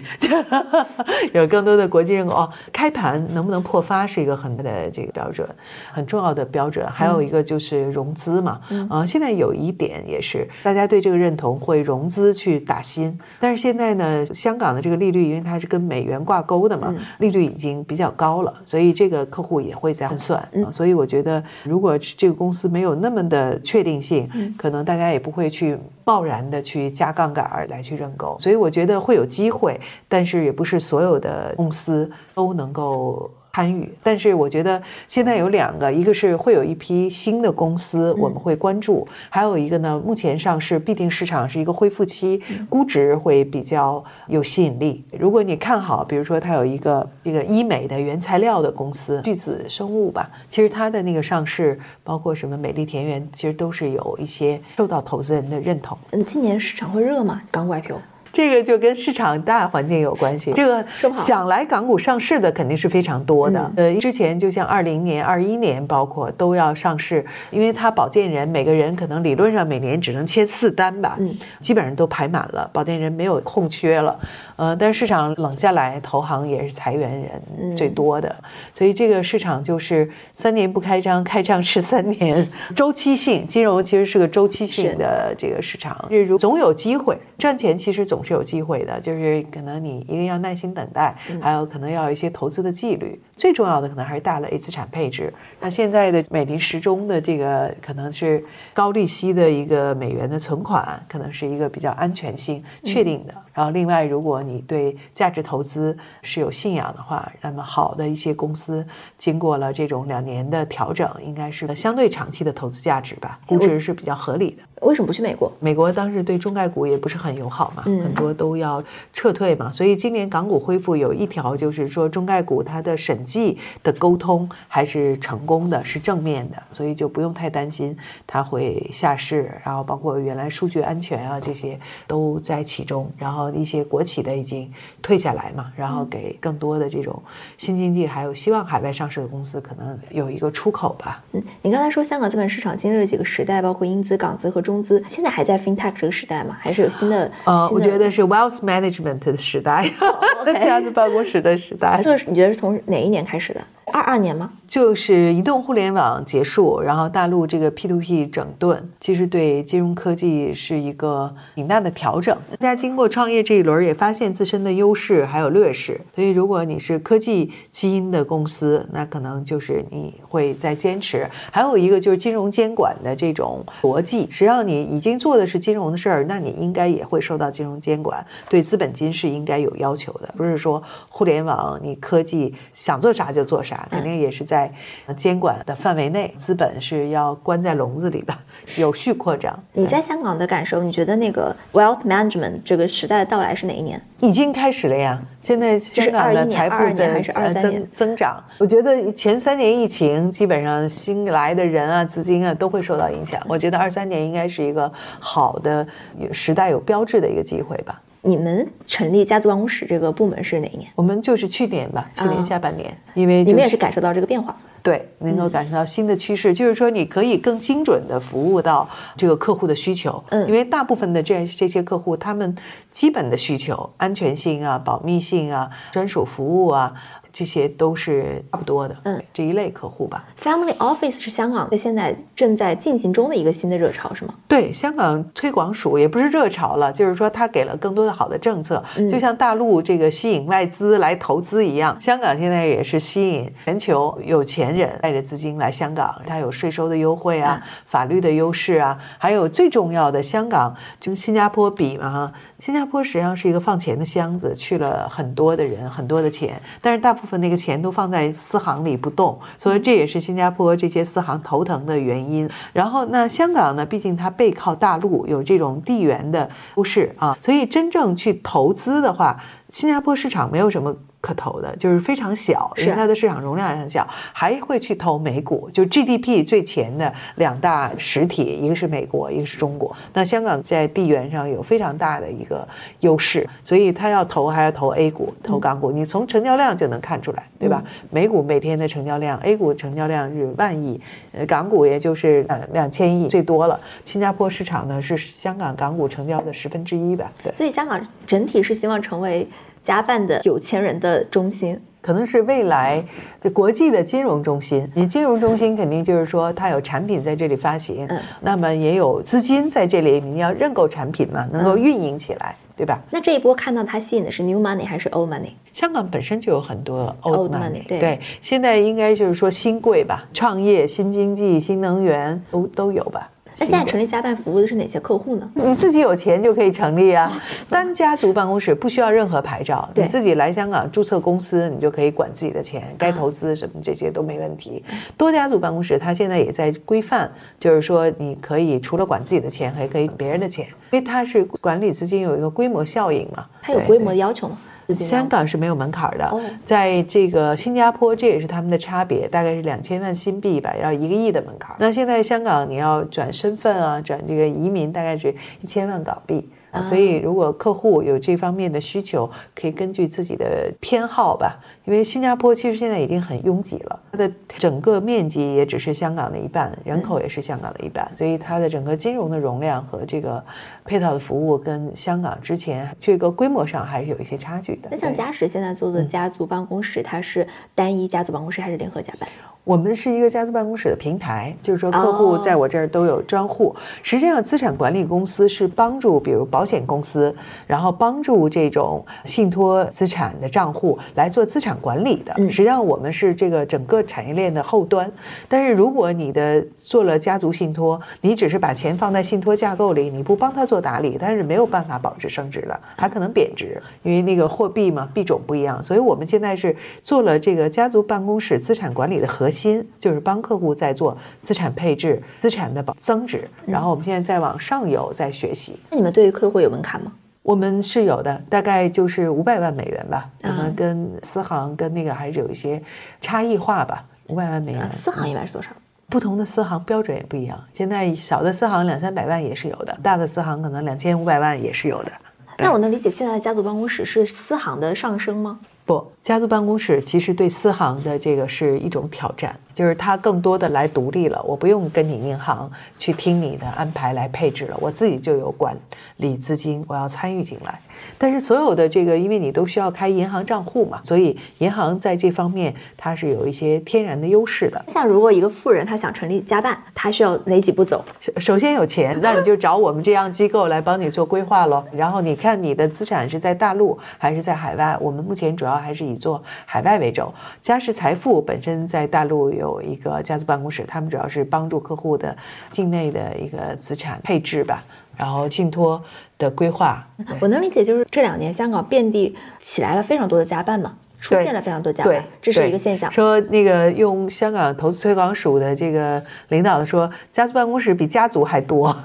[1.32, 2.48] 有更多的国际认可哦。
[2.72, 5.48] 开盘能不能破发是一个很大的这个标准，
[5.92, 6.86] 很重要的标准。
[6.86, 13.18] 还有一个就是融资嘛，啊，现在有一点也是大家对这个认同，会融资去打新。
[13.40, 20.46] 但是现在呢，香港的这个利率，因为它是跟美元挂钩的嘛，利率已经比较高了，所以这个客户也会在算。
[20.70, 25.78] 所以我觉得，如果这个公司没有那么的确定性，可能大家也不会去
[26.08, 28.34] 贸然的去加杠杆儿来去认购。
[28.38, 29.78] 所以我觉得会有机会，
[30.08, 33.30] 但是也不是所有的公司都能够。
[33.58, 42.40] 参与，但是我觉得现在有两个，一个是会有一批新的公司我们会关注，还有一个呢，目前上市必定市场是一个恢复期，
[42.70, 45.04] 估值会比较有吸引力。
[45.18, 55.98] 如果你看好，比如说它有一个这个医美的原材料的公司，巨子生物吧，其实它的那个上市，包括什么美丽田园，其实都是有一些受到投资人的认同。
[56.12, 57.42] 嗯，今年市场会热吗？
[57.50, 57.96] 港股 IPO？
[58.32, 60.52] 这个就跟市场大环境有关系。
[60.54, 60.84] 这个
[61.16, 63.70] 想来港股上市的肯定是非常多的。
[63.76, 71.18] 呃，之前就像二零年、二一年，包括都要上市，因为它保荐人每个人可能理论上每年只能签四单吧，
[71.60, 74.18] 基本上都排满了，保荐人没有空缺了。
[74.58, 78.34] 呃，但是市场冷下来，投行也是裁员人最多的，
[78.74, 82.44] 所以这个市场就是三年不开张，开张是三年，
[82.74, 95.32] 周期性金融其实是个周期性的这个市场，如总有机会赚钱，其实总是有机会的，就是可能你一定要耐心等待，还有可能要有一些投资的纪律，最重要的可能还是大类资产配置。
[95.60, 98.44] 那现在的美林时钟的这个可能是
[98.74, 103.32] 高利息的一个美元的存款，可能是一个比较安全性确定的。
[103.58, 108.86] 然后另外，如果你对价值投资是有信仰的话，那么好的一些公司
[109.16, 114.62] 经过了这种两年的调整，应该是相对长期的投资价值吧，估值是比较合理的。
[114.82, 115.52] 为什么不去美国？
[115.60, 119.70] 美国当时对中概股也不是很友好嘛，很多都要撤退嘛。
[119.70, 129.50] 所以今年港股恢复有一条，就是说中概股它的审计的沟通还是成功的，是正面的，所以就不用太担心它会下市。
[129.64, 133.10] 然后包括原来数据安全啊这些都在其中。
[133.18, 134.70] 然后一些国企的已经
[135.02, 137.20] 退下来嘛，然后给更多的这种
[137.56, 141.22] 新经济还有希望海外上市的公司可能有一个出口吧。
[141.32, 146.54] 嗯，你刚才说香港资本市场经历了几个时代，包括英资、港资和中资现在还在 FinTech 这个时代吗？
[146.60, 147.32] 还是有新的？
[147.44, 149.90] 呃，我觉得是 Wealth Management 的时代，
[150.44, 152.02] 这样子办公室的时代。
[152.02, 153.60] 就是你觉得是从哪一年开始的？
[153.92, 154.50] 二二年吗？
[154.66, 162.36] 就是移动互联网结束，然后大陆这个 P to P 整顿，其实对金融科技是一个挺大的调整。
[162.58, 166.00] 大家经过创业这一轮，也发现自身的优势还有劣势。
[166.14, 171.26] 所以，如果你是科技基因的公司，那可能就是你会在坚持。
[171.50, 183.77] 还有一个就是金融监管的这种逻辑，实际上你已经做的是金融的事儿，那你应该也会受到金融监管，对资本金是应该有要求的，不是说互联网你科技想做啥就做啥。
[183.90, 184.70] 肯定也是在
[185.16, 188.34] 监管的范围内，资本是要关在笼子里的，
[188.76, 189.58] 有序扩张。
[189.72, 194.00] 你在香港的感受，你觉得那个 wealth management 这个时代的到来是哪一年？
[194.20, 195.20] 已经开始了呀！
[195.40, 197.22] 现在香港的财富在
[197.54, 198.42] 增增长。
[198.58, 203.40] 我觉得前三年疫情，基本上新来的人啊、资金啊都会受到影响。
[203.46, 205.86] 我觉得二三年应该是一个好的
[206.32, 208.00] 时代有标志的一个机会吧。
[208.22, 210.90] 你们成立家族办公室这个部门是哪一年？
[210.94, 220.22] 我们就是去年吧，去年下半年，因为你们也是感受到这个变化，对，能够感受到新的趋势，就是说你可以更精准的服务到这个客户的需求。
[220.30, 222.56] 嗯，因为大部分的这这些客户，他们
[222.90, 226.94] 基本的需求，安全性啊、保密性啊、专属服务啊。
[227.38, 230.24] 这些都是差不多的，嗯，这一类客户吧。
[230.42, 234.34] Family Office 是香港的现在正在进行中的一个新的热潮，是吗？
[234.48, 257.14] 对，香港推广署也不是热潮了，就是说它给了更多的好的政策，就像大陆这个吸引外资来投资一样，香港现在也是吸引全球有钱人带着资金来香港，它有税收的优惠啊，法律的优势啊，还有最重要的，香港跟新加坡比嘛，哈新加坡实际上是一个放钱的箱子，去了很多的人，很多的钱，但是大。
[257.18, 262.48] 部分那个钱都放在私行里不动，所以这也是新加坡这些私行头疼的原因。
[262.72, 269.36] 然后那香港呢，毕竟它背靠大陆，有这种地缘的优势啊，所以真正去投资的话，
[269.68, 270.96] 新加坡市场没有什么。
[271.28, 279.94] 可投的，就是非常小，因为它的市场容量很小，还会去投美股，就 GDP 最前的两大实体，一个是美国，一个是中国。
[280.14, 282.66] 那香港在地缘上有非常大的一个
[283.00, 287.84] 优势，所以它要投还要投 A 股，投港股，你从成交量就能看出来，对吧？
[288.10, 290.98] 美股每天的成交量，A 股成交量是万亿，
[291.32, 293.78] 呃，港股也就是呃两千亿最多了。
[294.04, 297.30] 新加坡市场呢是香港港股成交的十分之一吧？
[297.42, 299.46] 对，所以香港整体是希望成为
[299.88, 301.80] 家办的有钱人的中心。
[302.00, 303.04] 可能是未来
[303.42, 304.88] 的国际的金融中心。
[304.94, 308.08] 你金融中心肯定就是说，它有产品在这里发行，
[308.40, 313.00] 那么也有资金在这里，你要认购产品嘛，能够运营起来，对吧？
[313.10, 315.50] 那这一波看到它吸引的是 new money 还是 old money？
[315.72, 323.28] 香港本身就有很多 old money，对，现在应该就是说新贵吧，创业、新经济、新能源都都有吧。
[323.60, 325.50] 那现在成立家办服务的是哪些客户呢？
[325.54, 327.32] 你自己有钱就可以成立啊，
[327.68, 334.82] 单家族办公室不需要任何牌照，你自己来香港注册公司，你就可以管自己的钱，该投资什么这些都没问题。
[335.16, 343.44] 多家族办公室它现在也在规范，就是说你可以除了管自己的钱，还可以别人的钱，因为它是管理资金有一个规模效应嘛。
[343.60, 344.56] 它有规模的要求吗？
[344.94, 351.76] 香港是没有门槛的，在这个新加坡，这也是他们的差别，大概是两千万新币吧，要一个亿的门槛。
[351.78, 356.48] 那现在香港你要转身份啊，转这个移民，大概是一千万港币。
[356.82, 361.58] 所以，如果客户有这方面的需求，可以根据自己的偏好吧。
[361.86, 370.44] 因为新加坡其实现在已经很拥挤了，它的整个面积也只是香港的一半，人口也是香港的一半，所以它的整个金融的容量和这个
[370.88, 374.88] 配套的服务跟香港之前这个规模上还是有一些差距的。
[374.90, 379.28] 那像嘉实现在做的家族办公室，它是单一家族办公室还是联合家办？
[379.64, 383.76] 我们是一个家族办公室的平台，就是说客户在我这儿都有专户。
[384.02, 387.34] 实际上，资产管理公司是帮助，比如保险公司，
[387.66, 392.34] 然后帮助这种信托资产的账户来做资产管理的。
[392.48, 395.10] 实际上，我们是这个整个产业链的后端。
[395.48, 405.82] 但是，如果你的做了家族信托，你只是把钱放在信托架构里，你不帮他做打理，但是没有办法保值升值的，还可能贬值，因为那个货币嘛，币种不一样。
[405.82, 409.86] 所以我们现在是做了这个家族办公室资产管理的核心。
[410.00, 415.78] 就是帮客户在做资产配置、资产的保增值，然后我们现在在往上游在学习。
[415.90, 417.12] 那你们对于客户有门槛吗？
[417.42, 420.30] 我们是有的，大概就是五百万美元吧。
[420.42, 422.80] 我们跟私行跟那个还是有一些
[423.20, 424.04] 差异化吧。
[424.28, 425.70] 五百万美元，私行一般是多少？
[426.08, 427.62] 不同的私行标准也不一样。
[427.70, 432.12] 现在小的私行两三百万也是有的，大的私行可能两千五百万也是有的。
[432.60, 435.60] 那我能理解，现在家族办公室是私行的上升吗？
[435.84, 445.76] 不，家族办公室其实对私行的这个是一种挑战，就是它更多的来独立了，我不用跟你银行去听你的安排来配置了，我自己就有管
[446.16, 447.80] 理资金，我要参与进来。
[448.16, 454.84] 但是所有的这个，因为你都需要开银行账户嘛，所以银行在这方面它是有一些天然的优势的。
[454.88, 458.04] 像如果一个富人他想成立家办，他需要哪几步走？
[458.38, 461.84] 首先有钱，那你就找我们这样机构来帮你做规划喽。
[461.92, 464.96] 然后你看你的资产是在大陆还是在海外？
[465.00, 467.22] 我们目前主要还是以做海外为主。
[467.60, 472.36] 嘉实财富本身在大陆有一个家族办公室，他们主要是帮助客户的
[472.70, 474.82] 境内的一个资产配置吧。
[475.16, 476.00] 然后信托
[476.38, 477.04] 的规划，
[477.40, 483.10] 我能理解，就是这两年香港遍地起来了非常多的加办嘛，出现了非常多家办，这是一个现象。
[483.10, 488.96] 说那个用香港投资推广署的这个领导的说，家族办公室比家族还多，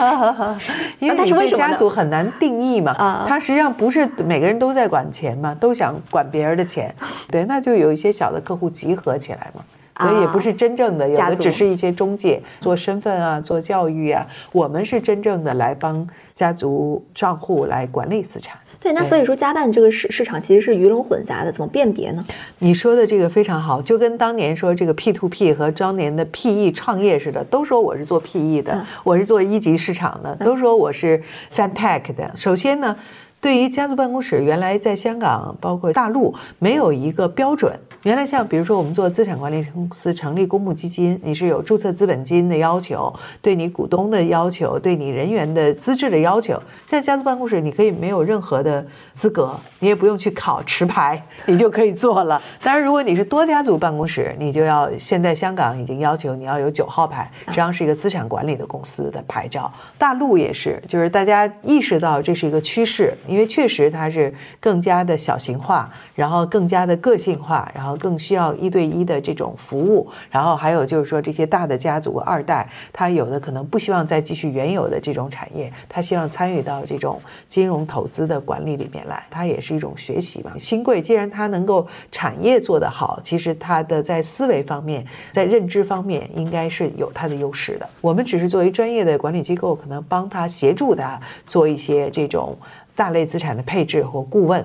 [1.00, 2.92] 因为你对家族很难定义嘛。
[2.92, 6.94] 啊，他实际上不是每个人都在管钱嘛，都想管别人的钱，
[7.30, 9.62] 对，那就有一些小的客户集合起来嘛。
[9.98, 14.26] 所以也不是真正的，有的只是一些中介做身份啊，做教育啊。
[14.52, 18.56] 我们是真正的来帮家族账户来管理资产。
[18.80, 22.24] 对，那所以说家办这个市市场其实是鱼龙混杂的，怎么辨别呢？
[22.60, 31.20] 你说的这个非常好，就跟当年说这个 P to P 和当年的 PE 创业似的，都说我是做 PE 的，我是做一级市场的，都说我是
[31.52, 32.30] FinTech 的。
[32.36, 32.96] 首先呢，
[33.40, 37.76] 对于家族办公室，原来在香港包括大陆没有一个标准。
[38.04, 46.54] 原来像比如说我们做资产管理公司成立公募基金，你是有注册资本金的要求，对你股东的要求，对你人员的资质的要求。
[46.86, 52.40] 现在家族办公室你可以没有任何的资格，你也不用去考持牌， 你就可以做了。
[52.62, 59.70] 当然，如果你是多家族办公室，你就要现在香港已经要求你要有九号牌，实际上是一个资产管理的公司的牌照。
[59.98, 67.87] 大陆也是，就是大家意识到这是一个趋势，因为确实它是更加的小型化，然后更加的个性化，然后。
[67.88, 80.52] 后更需要一对一的这种服务，然后还有就是说这些大的家族二代，他有的可能不希望再继续原有的这种产业，他希望参与到这种金融投资的管理里面来，它也是一种学习嘛。
[80.58, 87.88] 新贵既然他能够产业做得好，其实他的在思维方面，在认知方面应该是有他的优势的。
[88.00, 92.56] 我们只是作为专业的管理机构，可能帮他协助他做一些这种
[92.94, 94.64] 大类资产的配置或顾问。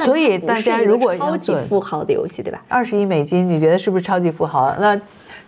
[0.00, 2.62] 所以大家如果超级富豪的游戏，对吧？
[2.68, 4.74] 二十亿美金，你觉得是不是超级富豪？
[4.78, 5.00] 那？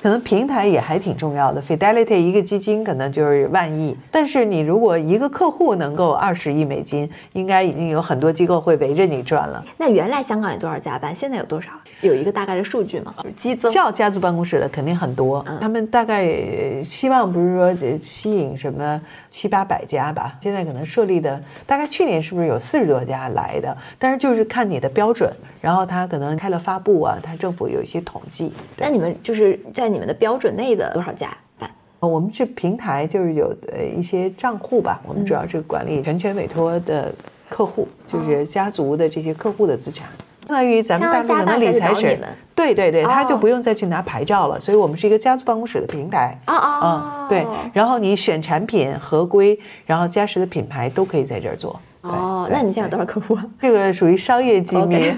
[0.03, 9.63] 可能平台也还挺重要的，Fidelity 一个基金可能就是万亿，但是你如果一个客户能够二十亿美金，应该已经有很多机构会围着你转了。
[9.77, 11.15] 那原来香港有多少家办？
[11.15, 11.69] 现在有多少？
[12.01, 13.15] 有一个大概的数据吗？
[13.37, 18.99] 激增叫家族办公室的肯定很多，他们大概希望不是说吸引什么
[19.31, 20.37] 七八百家吧？
[20.43, 23.77] 现在可能设立的大概去年是不是有四十多家来的？
[23.99, 28.51] 但是就是看你的标准，然后他可能开了发布啊，他政府有一些统计。
[28.79, 29.91] 那你们就是在。
[29.91, 31.69] 你们的标准内的多少家办？
[31.99, 35.01] 我们是平台，就是有呃一些账户吧。
[35.05, 37.13] 我们主要是管理全权委托的
[37.49, 40.09] 客户，就是家族的这些客户的资产，
[40.51, 42.19] 相当于咱们大陆可能理财师，
[42.57, 44.59] 对对对，他就不用再去拿牌照了。
[44.59, 47.47] 所以我们是一个家族办公室的平台啊啊，对。
[47.73, 51.81] 然后你选产品合规，然后嘉实的品牌都可以在这儿做。
[52.03, 53.45] 哦，那你现在有多少客户啊？
[53.61, 55.13] 这个属于商业机密。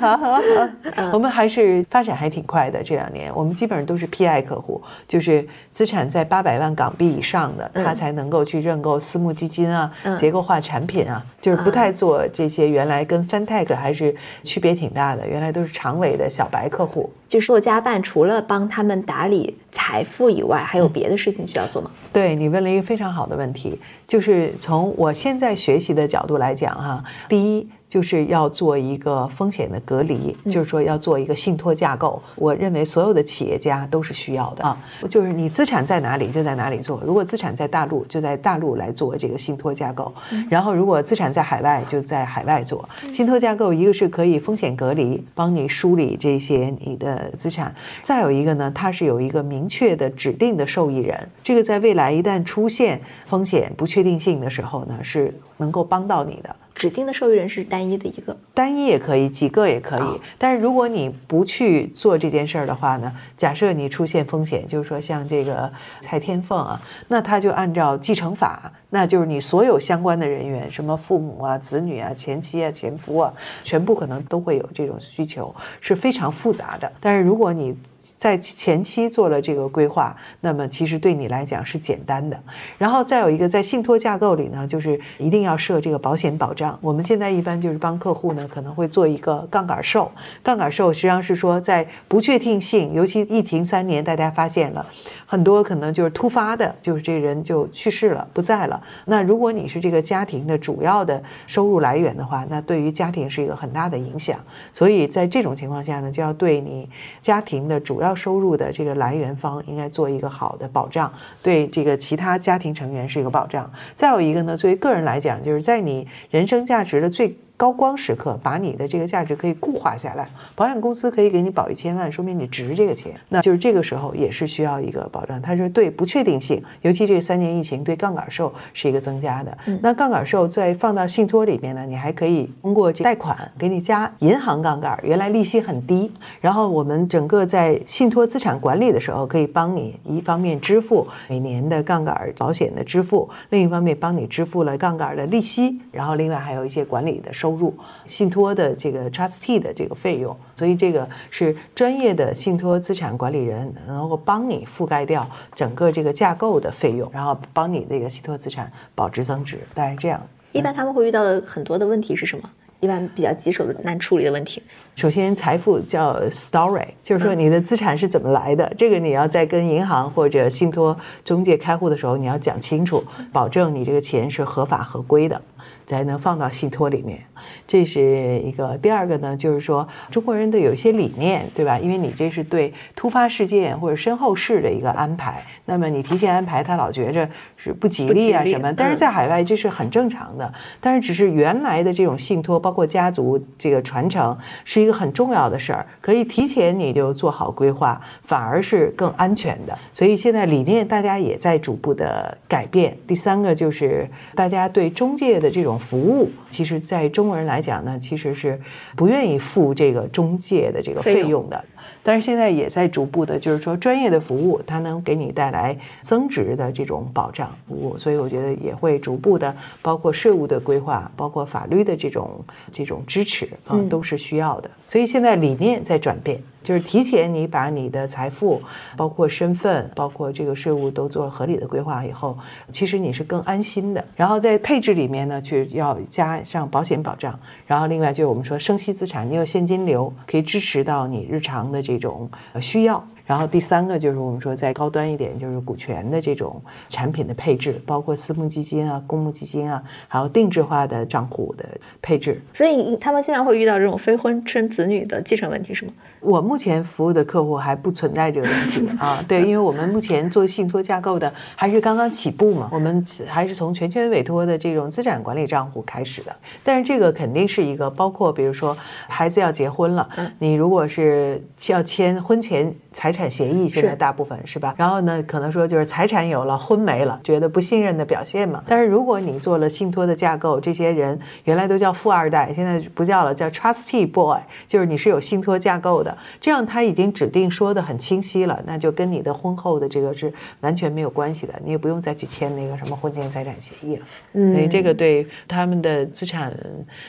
[1.12, 12.68] 我们还是发展还挺快的，这两年我们基本上都是 PI 客户，就是资产在八百万港币以上的，他才能够去认购私募基金啊、结构化产品啊，就是不太做这些。
[12.68, 17.12] 原来跟 FinTech 还是区别挺大的，原来都是长尾的小白客户。
[17.32, 21.90] 就是做家办，除了帮他们打理财富以外，还有别的事情需要做吗？
[22.12, 27.66] 对你问了一个非常好的问题，就是从我现在学习的角度来讲，哈，第一。
[27.92, 32.22] 就是要做一个风险的隔离，就是说要做一个信托架构。
[32.36, 34.74] 我认为所有的企业家都是需要的啊，
[35.10, 37.02] 就是你资产在哪里就在哪里做。
[37.04, 40.10] 如果资产在大陆，就在大陆来做这个信托架构；
[40.48, 43.74] 然后如果资产在海外，就在海外做信托架构。
[43.74, 47.70] 一个是可以风险隔离，帮你梳理这些你的资产；
[48.00, 51.28] 再有一个呢，它是有一个明确的指定的受益人。
[51.44, 56.56] 这个在未来一旦出现风险不确定性的时候呢，是能够帮到你的。
[56.74, 60.20] 指定的受益人是单一的一个，单一也可以，几个也可以。
[60.38, 65.70] 但是如果你不去做这件事儿的话呢，假设你出现风险，就是说像这个
[66.00, 73.32] 蔡天凤啊，那他就按照继承法，那就是你所有相关的人员，什么父母啊、子女啊、前妻啊、前夫啊，
[73.62, 76.92] 全部可能都会有这种需求，是非常复杂的。
[77.00, 82.38] 但是如果你在前期做了这个规划，那么其实对你来讲是简单的。
[82.76, 86.78] 然后再有一个，在信托架构里呢，就是一定要设这个保险保障。
[86.82, 90.12] 我们现在一般就是帮客户呢，可能会做一个杠杆售。
[90.42, 94.84] 杠杆售实际上是说，在不确定性，尤其疫情三年，大家发现了。
[95.24, 98.81] 很多可能就是突发的，就是这人就去世了，不在了。
[99.04, 104.38] 那如果你是这个家庭的主要的收入来源的话，那对于家庭是一个很大的影响。
[104.72, 106.88] 所以在这种情况下呢，就要对你
[107.20, 111.12] 家庭的主要收入的这个来源方应该做一个好的保障，
[111.42, 113.70] 对这个其他家庭成员是一个保障。
[113.94, 117.36] 再有一个呢，作为个人来讲，就是在你人生价值的最。
[117.62, 125.40] 高光时刻，把你的这个价值可以固化下来，保险公司可以给你保一千万，说明你值这个钱，那就是这个时候也是需要一个保障。
[125.40, 129.56] 他说对不确定性，尤其这三年疫情对杠杆售是一个增加的。
[129.80, 136.10] 那杠杆售再放到信托里面呢，你还可以通过贷款给你加银行杠杆，原来利息很低，
[136.40, 147.51] 然后我们整个在信托资产管理的时候，可以帮你一方面支付每年的杠杆保险的支付，另一方面帮你支付了杠杆的利息，然后另外还有一些管理的收。
[147.56, 147.74] 入
[148.06, 160.20] 信托的这个 trustee 的这个费用，所以这个是专业的信托资产管理人能够帮你覆盖掉整个这个架构的费用，然后帮你这个信托资产保值增值，大概是这样。
[160.52, 162.50] 一般他们会遇到的很多的问题是什么？
[162.80, 164.60] 一般比较棘手的难处理的问题。
[164.96, 170.94] 首先，财富叫 story，就是说你的资产是怎么来的，这个你要在跟银行或者信托
[171.24, 175.40] 中介开户的时候，你要讲清楚，保证你这个钱是合法合规的。
[175.86, 177.18] 才能放到信托里面，
[177.66, 178.78] 这是一个。
[178.78, 181.78] 第二个呢，就是说中国人的有一些理念，对吧？
[181.78, 188.72] 因为你这是对突发事件或者身后事的一个安排，那么你提前安排，他老觉着是不吉利啊什么。
[188.72, 190.52] 但是在海外这是很正常的。
[190.80, 199.76] 但是只是原来的这种信托，包括家族这个传承，是一个很重要的事儿，可以提前你就做好规划，反而是更安全的。
[199.92, 202.96] 所以现在理念大家也在逐步的改变。
[203.06, 205.71] 第三个就是大家对中介的这种。
[205.72, 208.60] 种服务，其实在中国人来讲呢，其实是
[208.94, 211.64] 不愿意付这个中介的这个费用的。
[212.02, 224.70] 但是现在也在逐步的，就是说专业的服务，它能给你带来增值的这种保障服务，所以我觉得也会逐步的，包括税务的规划，包括法律的这种这种支持啊，都是需要的。
[224.88, 226.40] 所以现在理念在转变。
[226.62, 228.60] 就是提前你把你的财富，
[228.96, 232.38] 包括身份，包括这个税务都做了合理的规划以后，
[232.70, 234.04] 其实你是更安心的。
[234.16, 237.38] 然后在配置里面呢，去要加上保险保障。
[237.66, 243.04] 然后另外就是我们说生息资产，你有现金流可以支持到你日常的这种需要。
[243.24, 251.64] 然后第三个就是我们说再高端一点，就是股权的这种产品的配置，包括私募基金啊、公募基金啊，还有定制化的账户的
[252.02, 252.42] 配置。
[252.52, 255.92] 所以他们经常会遇到这种非婚生子女的继承问题，是吗？
[256.22, 266.34] 我目前服务的客户还不存在这个问题 啊，对，因为我们目前做信托架构的还是刚刚起步嘛，我们还是从全权委托的这种资产管理账户开始的。
[266.62, 268.76] 但是这个肯定是一个包括，比如说
[269.08, 270.08] 孩子要结婚了，
[270.38, 274.74] 你如果是要签婚前财产协议，现在大部分是吧？
[274.78, 278.62] 然后呢，可能说就是财产有了，婚没了，觉得不信任的表现嘛。
[278.68, 286.11] 但是如果你做了信托的架构，这些人原来都叫富二代，现在不叫了，叫 trustee boy，就是你是有信托架构的。
[286.40, 294.06] 这样他已经指定说的很清晰了，那就跟你的婚后的这个是完全没有关系的，你也不用再去签那个什么婚前财产协议了。
[294.32, 296.52] 嗯，所以这个对他们的资产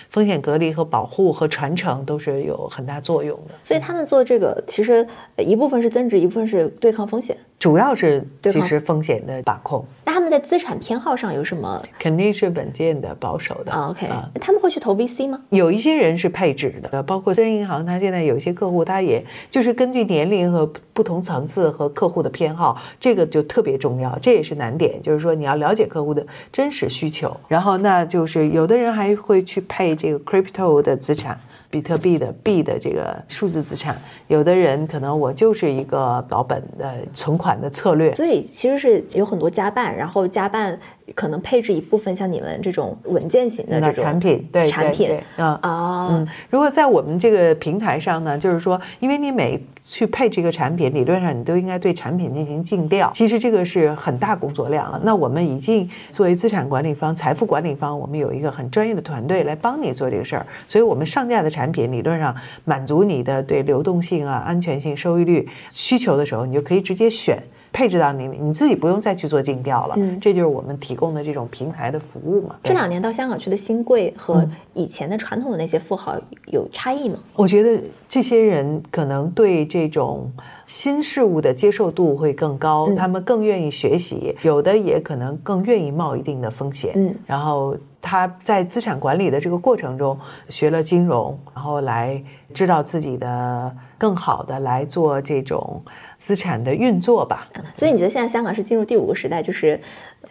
[0.10, 3.56] 风险隔离和保护和传承都是有很大作用的。
[3.64, 9.86] 所以他们做这个其实一部分是增值，一部分是对抗风险，主要是其实风险的把控。
[10.04, 11.82] 那他们在资产偏好上有什么？
[11.98, 13.72] 肯定是稳健的、保守的。
[13.72, 14.06] OK，
[14.42, 15.40] 他们会去投 VC 吗？
[15.48, 24.20] 有一些人是配置的，包括私人银行，他现在有一些客户，他也就是根据年龄和不同层次和客户的偏好，这个就特别重要。
[24.20, 27.34] 这也是难点，就是说你要了解客户的真实需求。
[27.48, 31.40] 然后，那就是有的人还会去配这个 crypto 的资产。
[31.70, 40.80] 比特币的币的这个数字资产，有的人可能我就是一个保本的存款的策略，所以其实是有很多加办，然后加办
[41.16, 45.18] 可能配置一部分像你们这种稳健型的这种产品，对产品。
[45.38, 55.02] 啊啊，嗯，如果在我们这个平台上呢，就是说，因为你每去配这个产品，理论上你都应该对产品进行尽调，其实这个是很大工作量了。
[55.04, 62.36] 那我们已经作为资产管理方、财富管理方，我们有一个很专业的团队来帮你做这个事儿，所以我们上架的产产品理论上
[62.66, 67.42] 满足你的对流动性啊、安全性、收益率需求的时候，你就可以直接选
[67.74, 69.96] 配置到你，你自己不用再去做尽调了。
[69.98, 72.56] 嗯，这就是我们提供的这种平台的服务嘛。
[72.64, 76.16] 这两年到香港去的新贵和以前的传统的那些富豪
[76.46, 77.18] 有差异吗？
[77.36, 80.32] 我觉得这些人可能对这种
[80.68, 86.94] 新事物的接受度会更高，他们更愿意学习，有的也可能更愿意冒一定的风险。
[86.96, 87.76] 嗯，然后。
[88.06, 90.20] 他在资产管理的这个过程中
[90.50, 92.22] 学了金融，然后来
[92.54, 95.82] 知道自己的更好的来做这种
[96.24, 97.50] 资产的运作吧。
[97.76, 99.78] 所以你觉得现在香港是进入第五个时代，就是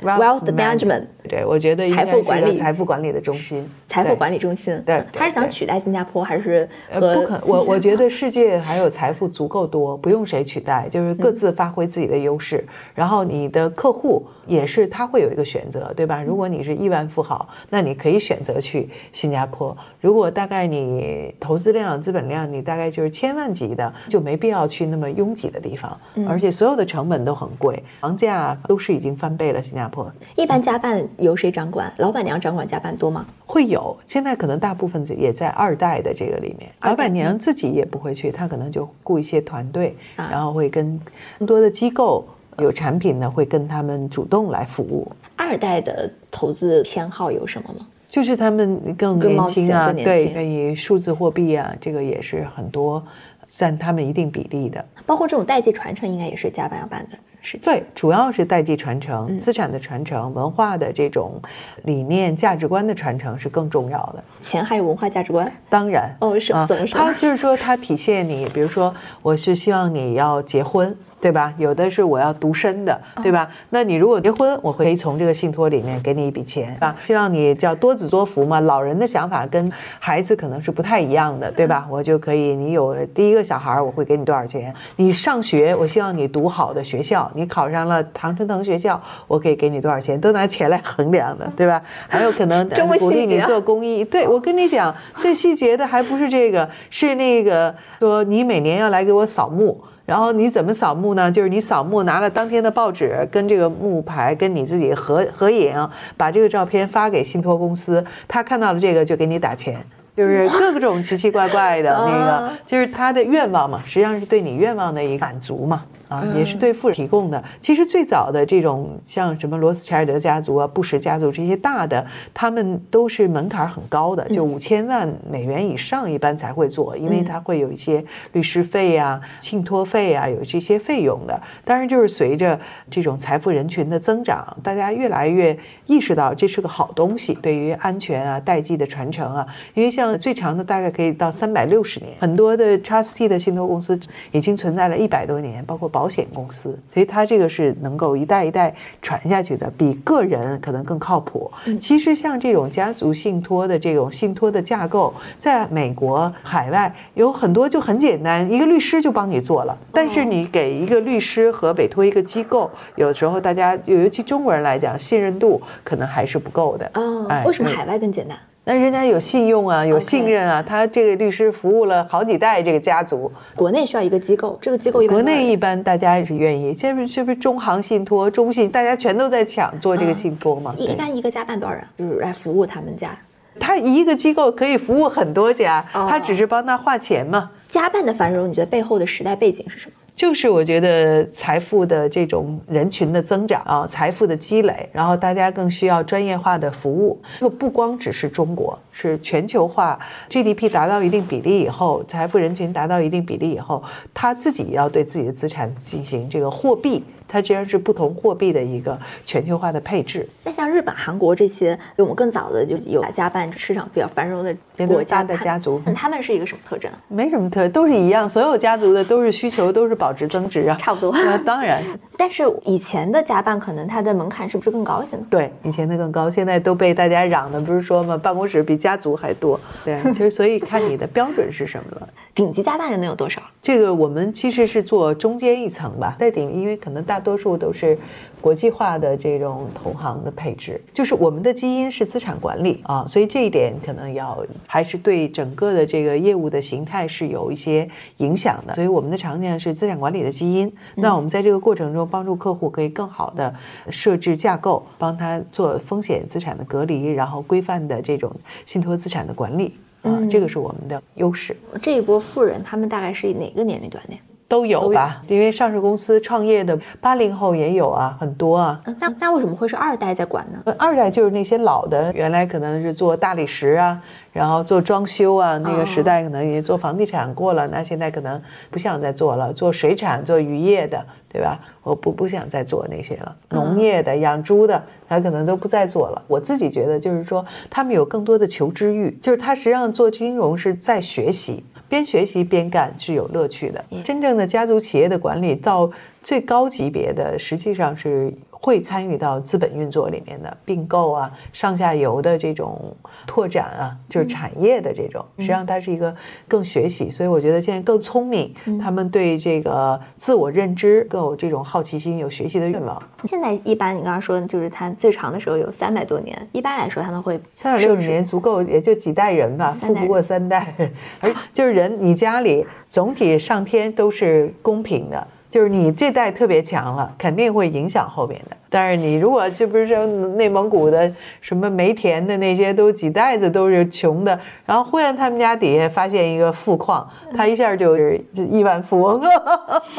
[0.01, 4.83] ？Wealth management，对我觉得财富管理、财富管理的中心，财富管理中心。
[4.85, 7.41] 对，他是想取代新加坡，还是呃不可？
[7.47, 12.65] 我我觉得世界还有财富足够多，不用谁取代，就是各自发挥自己的优势。
[12.95, 16.23] 然后你的客户也是，他会有一个选择，对吧？
[16.23, 19.77] 如果你是亿万富豪，那你可以选择去新加坡。
[20.01, 25.97] 如果大概你投资量、资本量，你大概就是千万级的，就没必要去那么拥挤的地方，
[26.29, 29.63] 而且所有的成本都很贵，房价都是已经翻倍了。
[29.63, 30.11] 新加坡。
[30.37, 31.93] 一般家办由谁掌管？
[31.99, 33.27] 老板娘掌管家办多吗？
[33.47, 36.71] 会有，现在可能大部分也在二代的这个里面。
[36.83, 41.01] 老板娘自己也不会去，她可能就雇一些团队，然后会跟
[41.39, 42.25] 更多的机构
[42.59, 45.11] 有产品呢，会跟他们主动来服务。
[45.37, 47.87] 二代的投资偏好有什么吗？
[48.09, 53.03] 就是他们更年轻啊，对，愿意数字货币啊，这个也是很多
[53.47, 54.85] 占他们一定比例的。
[55.07, 57.17] 包括这种代际传承，应该也是家办要办的。
[57.63, 61.41] 对，主要是代际传承、资产的传承、文化的这种
[61.85, 64.23] 理念、价值观的传承是更重要的。
[64.39, 65.53] 钱还有文化价值观？
[65.69, 66.99] 当然哦，是怎么说？
[66.99, 70.97] 它就是说，它体现你，比如说，我是希望你要结婚。
[71.23, 71.55] 对吧？
[71.57, 73.49] 有的是我要独身的，对吧？
[73.71, 76.93] 那你如果结婚，我可以从这个信托里面给你一笔钱啊。
[77.05, 78.59] 希望你叫多子多福嘛。
[78.61, 79.71] 老人的想法跟
[80.01, 81.87] 孩子可能是不太一样的，对吧？
[81.89, 84.75] 我就可以，你有了第一个小孩，我会给你多少钱？
[84.97, 90.21] 你上学，我希望你读好的学校，你考上了唐春藤学校，我可以给你多少钱？
[90.21, 91.81] 都拿钱来衡量的， 对吧？
[92.09, 92.69] 还有可能
[92.99, 94.05] 鼓励你做公益。
[94.05, 99.81] 对我跟你讲，最细节的还不是这个，是那个说你每年要来给我扫墓。
[100.05, 101.31] 然后你怎么扫墓呢？
[101.31, 109.85] 就是你扫墓拿了当天的报纸跟这个墓牌跟你自己合合影，把这个照片发给信托公司，他看到了这个就给你打钱。
[110.15, 115.85] 就是各种奇奇怪怪的那个， 就是他的愿望嘛，实际上是对你愿望的一个满足嘛。
[116.13, 117.43] 啊，也是对富人提供的。
[117.59, 122.05] 其实最早的这种像什么罗斯柴尔德家族啊、布什家族这些大的，
[122.35, 131.41] 他们都是门槛很高的，就五千万美元以上一般才会做，因为它会有一些律师费啊、信托费啊，有这些费用的。
[131.65, 132.61] 当然，就是随着
[132.91, 135.57] 这种财富人群的增长，大家越来越
[135.87, 143.99] 意识到这是个好东西，对于安全啊、代际的传承啊，因为像最长的大概可以到三百六十年，很多的 trustee 的信托公司
[144.33, 146.02] 已经存在了一百多年，包括保。
[146.03, 151.49] 保险公司，所以它这个是能够一代一代传下去的，比个人可能更靠谱。
[151.79, 159.79] 其实像这种家族信托的这种信托的架构，在美国海外有很多就很简单，一个律师就帮你做了。
[159.93, 166.91] 但是你给一个律师和委托一个机构，有时候大家尤其中国人来讲，信任度可能还是不够的。
[166.95, 168.37] 哦，为什么海外更简单？
[168.65, 173.31] 那人家有信用啊，有信任啊，他这个律师服务了好几代这个家族。
[173.57, 176.73] 国内需要一个机构，这个机构一般国内一般大家也是愿意。
[176.73, 180.73] 现在是不是中行信托、中信，大家全都在抢做这个信托嘛？
[180.79, 181.85] 一般一个家办多少人？
[181.99, 183.11] 就是来服务他们家。
[183.59, 187.51] 他一个机构可以服务很多家，他只是帮他划钱嘛。
[187.69, 189.93] 家办的繁荣，你觉得背后的时代背景是什么？
[190.15, 197.21] 就是我觉得财富的这种人群的增长啊，财富的积累，然后大家更需要专业化的服务。
[197.39, 199.99] 这个不光只是中国，是全球化。
[200.29, 203.83] GDP 达到一定比例以后，财富人群达到一定比例以后，
[204.15, 207.03] 他自己要对自己的资产进行这个货币。
[207.29, 210.29] 它实际上是不同货币的一个全球化的配置。
[210.45, 214.55] 那像日本、韩国这些，比我们更早的就有家办市场比较繁荣的
[214.87, 216.91] 国家的家族，那他们是一个什么特征？
[217.09, 221.13] 没什么特，都是一样，所有家族的都是需求都是保值增值啊，差不多。
[221.25, 221.81] 那当然，
[222.19, 225.23] 但是以前的家办可能它的门槛是不是更高一些呢？
[225.31, 228.19] 对，以前的更高，现在都被大家嚷的，不是说吗？
[228.19, 229.61] 办公室比家族还多。
[229.85, 232.09] 对，其实所以看你的标准是什么了。
[232.35, 233.43] 顶级加办又能有多少？
[233.61, 237.97] 这个我们其实是做中间一层吧，在顶，因为可能大多数都是
[238.41, 248.73] 国际化的这种同行的配置，就是我们的基因是资产管理啊，所以这一点可能要还是对整个的这个业务的形态是有一些影响的。
[248.75, 253.55] 所以我们的常见是资产管理的基因，那我们在这个过程中帮助客户可以更好的
[253.91, 258.33] 设置架构，帮他做风险资产的隔离，然后规范的这种
[258.65, 259.75] 信托资产的管理。
[260.03, 261.57] 啊，这个是我们的优势。
[261.81, 264.15] 这一波富人，他们大概是哪个年龄段的？
[264.53, 268.79] 都有吧，因为上市公司创业的八零后也有啊，很多啊。
[269.01, 270.75] 那那为什么会是二代在管呢？
[270.79, 273.99] 二代就是那些老的，原来可能是做大理石啊，
[274.31, 278.39] 然后做装修啊，那个时代可能已经做房地产过了，那现在可能
[278.71, 281.59] 不想再做了，做水产、做渔业的，对吧？
[281.83, 286.23] 我不不想再做那些了，农业的、养猪的，他可能都不再做了。
[286.27, 291.65] 我自己觉得就是说，他们有更多的求知欲，就是他实际上做金融是在学习。
[291.93, 293.85] 边学习边干是有乐趣的。
[294.03, 295.91] 真正的家族企业的管理到
[296.23, 298.33] 最高级别的，实际上是。
[298.63, 302.97] 会参与到资本运作里面的并购啊，上下游的这种
[303.27, 306.15] 拓展啊，就是产业的这种，实际上它是一个
[306.47, 313.03] 更学习，所以我觉得现在更聪明，他们对这个自我认知更有这种好奇心，有学习的愿望。
[313.25, 320.73] 现在一般你刚刚说，就是它最长的时候有三百多年，一般来说他们会三百六十年足够，也就几代人吧，富不过三代，
[321.21, 325.27] 而就是人，你家里总体上天都是公平的。
[325.53, 328.57] 就是你这代特别强了，肯定会影响后面的。
[328.71, 339.21] 但是你如果这不是说内蒙古的什么煤田的那些，都几代子都是穷的，然后忽然他们家底下发现一个富矿，他一下就是亿万富翁，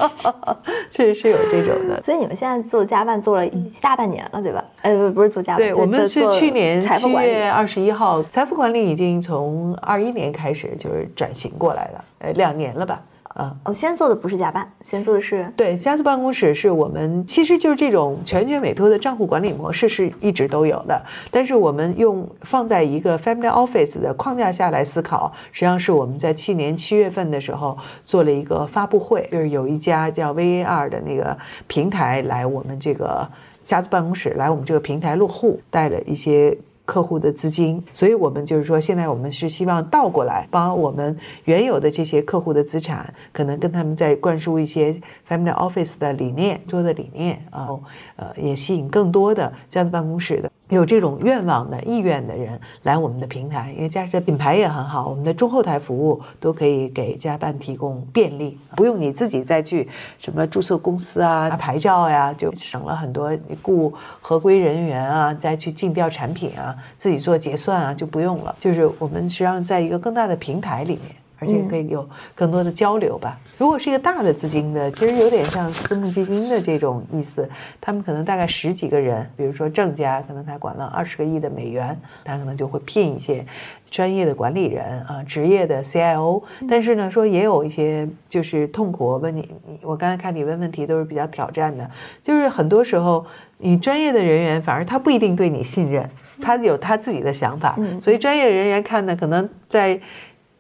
[0.89, 2.01] 确实是有这种的。
[2.01, 3.47] 所以你们现在做家办做了
[3.80, 4.66] 大半年了，对吧？
[4.82, 12.99] 呃，不不是做家办，对我们是去年七月二十一号，财富管理已经从二一年开始就是转型过来了，呃，两年了吧。
[13.34, 33.28] 啊，我先做的不是家办，先做的是对家族办公室，是我们其实就是这种全权委托的账户管理模式是一直都有的，但是我们用放在一个 family office 的框架下来思考，实际上是我们在去年七月份的时候做了一个发布会，就是有一家叫 VAR 的那个平台来我们这个
[33.64, 36.56] 家族办公室来我们这个平台落户，带了一些。
[36.86, 44.94] 客户的资金，所以我们就是说，现在我们是希望倒过来，帮我们原有的这些客户的资产，可能跟他们在灌输一些
[45.28, 47.70] family office 的理念，多的理念啊，
[48.18, 50.52] 呃，也吸引更多的这样的办公室的。
[50.74, 59.88] 有这种愿望的意愿的人来我们的平台，因为嘉实的品牌也很好，我们的中后台服务都可以给家办提供便利，不用你自己再去
[60.19, 68.55] 什么注册公司啊、牌照呀，就省了很多雇合规人员啊，再去尽调产品啊，自己做结算啊就不用了。
[68.59, 71.22] 就是我们实际上在一个更大的平台里面。
[71.44, 73.38] 而且可以有更多的交流吧。
[73.58, 77.48] 如果是一个大的资金的，其实有点像私募基金的这种意思。
[77.82, 83.46] 他们可能大概十几个人，比如说郑家，可能他管了二十个亿的美元，他可能就会聘一些
[83.89, 86.41] 专业的管理人啊，职业的 CIO。
[86.70, 89.06] 但是呢，说也有一些就是痛苦。
[89.06, 89.50] 我问你，
[89.82, 91.89] 我刚才看你问问题都是比较挑战的，
[92.24, 93.26] 就是很多时候
[93.58, 96.10] 你专业的人员反而他不一定对你信任，
[96.41, 100.00] 他有他自己的想法，所以专业人员看呢，可能在。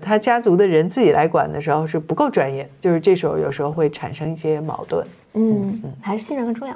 [0.01, 5.05] 他家族的人自己来管的时候是不够专业，就是这时候有时候会产生一些矛盾。
[5.33, 6.75] 嗯嗯，还是信任更重要。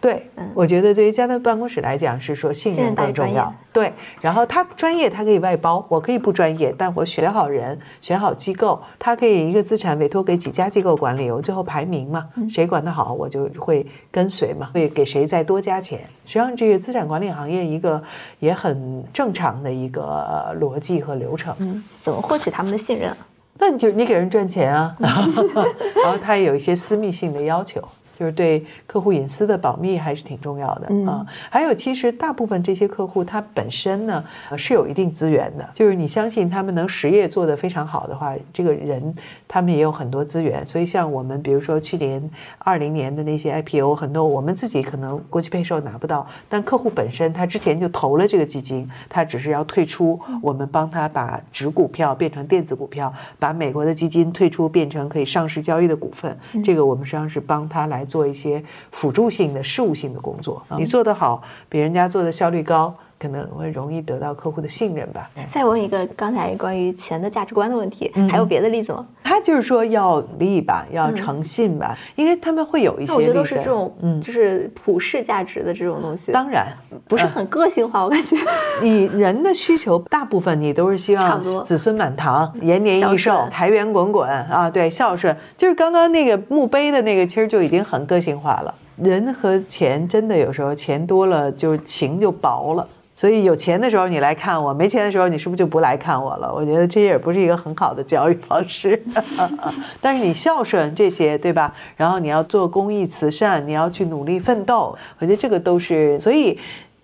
[0.00, 3.52] 对，我觉得对于家的办公室来讲是说信任更重要。
[3.72, 15.98] 对，然后他专业，他可以外包，我可以不专业，但我选好人，选好机构，他可以一个资产委托给几家机构管理，我最后排名嘛，谁管得好，我就会跟随嘛，会给谁再多加钱。
[16.24, 18.00] 实际上，这个资产管理行业一个
[18.38, 21.52] 也很正常的一个逻辑和流程。
[21.58, 23.12] 嗯，怎么获取他们的信任？
[23.60, 27.82] 那你就你给人赚钱啊， 然后他也有一些私密性的要求。
[28.18, 31.24] 就是对客户隐私的保密还是挺重要的啊。
[31.48, 34.24] 还有，其实大部分这些客户他本身呢
[34.56, 39.14] 是有一定资源的，就是你相信他们能实业做得非常好的话，这个人
[39.46, 40.66] 他们也有很多资源。
[40.66, 56.36] 所以像我们比如说去年二零年的那些 IPO，很多我们自己可能国际配售拿不到，但客户本身他之前就投了这个基金，他只是要退出，我们帮他把纸股票变成电子股票，把美国的基金退出变成可以上市交易的股份。
[56.64, 58.07] 这个我们实际上是帮他来。
[58.08, 62.96] 做一些辅助性的事务性的工作，你做得好，比人家做的效率高。
[63.18, 65.28] 可能会容易得到客户的信任吧。
[65.50, 69.06] 再问一个刚才关于钱的价值观的问题，还有别的例子吗？
[69.22, 73.12] 他就是说要利吧，要诚信吧，因为他们会有一些。
[73.12, 76.32] 我觉得都是这种，嗯，就是普世价值的这种东西。
[76.32, 76.66] 当然
[77.06, 78.36] 不是很个性化，我感觉。
[78.80, 85.36] 你人的需求大部分你都是希望子孙满堂、延年益寿、财源滚滚啊，对，孝顺。
[85.56, 88.74] 就是刚刚那个墓碑的那个，其实就已经很个性化了。
[88.96, 92.86] 人和钱真的有时候钱多了，就是情就薄了。
[93.18, 96.54] 所以有钱的时候你来看我，没钱的时候你是不是就不来看我了？
[96.54, 99.02] 我觉得这也不是一个很好的教育方式。
[100.00, 101.74] 但是你孝顺这些，对吧？
[101.96, 106.56] 然后你要做公益慈善，你要去努力奋斗，我觉得这个都是所以。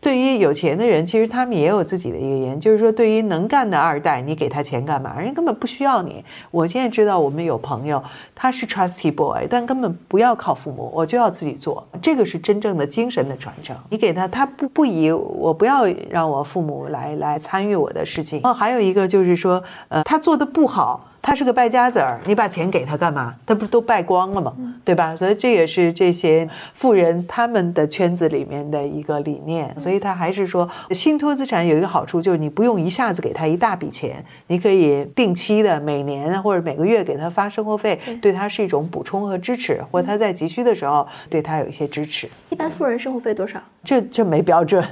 [0.05, 5.19] 对于有钱的人，其实他们也有自己的一个原因，就是说，对于能干的二代，你给他钱干嘛？
[5.19, 6.23] 人家根本不需要你。
[6.51, 11.83] 我现在知道，我们有朋友，他是 trusty boy，但根本不要靠父母，我就要自己做。
[12.03, 13.75] 这个是真正的精神的传承。
[13.89, 18.43] 你给他，他不不以我不要让我父母来来参与我的事情。
[18.45, 21.03] 哦，还有一个就是说，呃，他做的不好。
[21.27, 23.35] 他是个败家子儿，你把钱给他干嘛？
[23.47, 24.55] 他不是都败光了吗？
[24.85, 25.16] 对吧？
[25.16, 29.75] 所以这也是这些富人他们的圈子里面的一个理念。
[29.81, 42.29] 所以他还是说，信托资产有一个好处，就是你不用一下子给他一大笔钱，你可以定期的每年或者每个月给他发生活费，对他是一种补充和支持，或他在急需的时候对他有一些支持。
[42.51, 43.59] 一般富人生活费多少？
[43.83, 44.83] 这这没标准，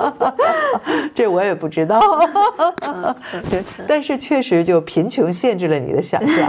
[1.14, 2.00] 这我也不知道。
[3.50, 6.48] 对，但是确实就贫穷限制了你的想象。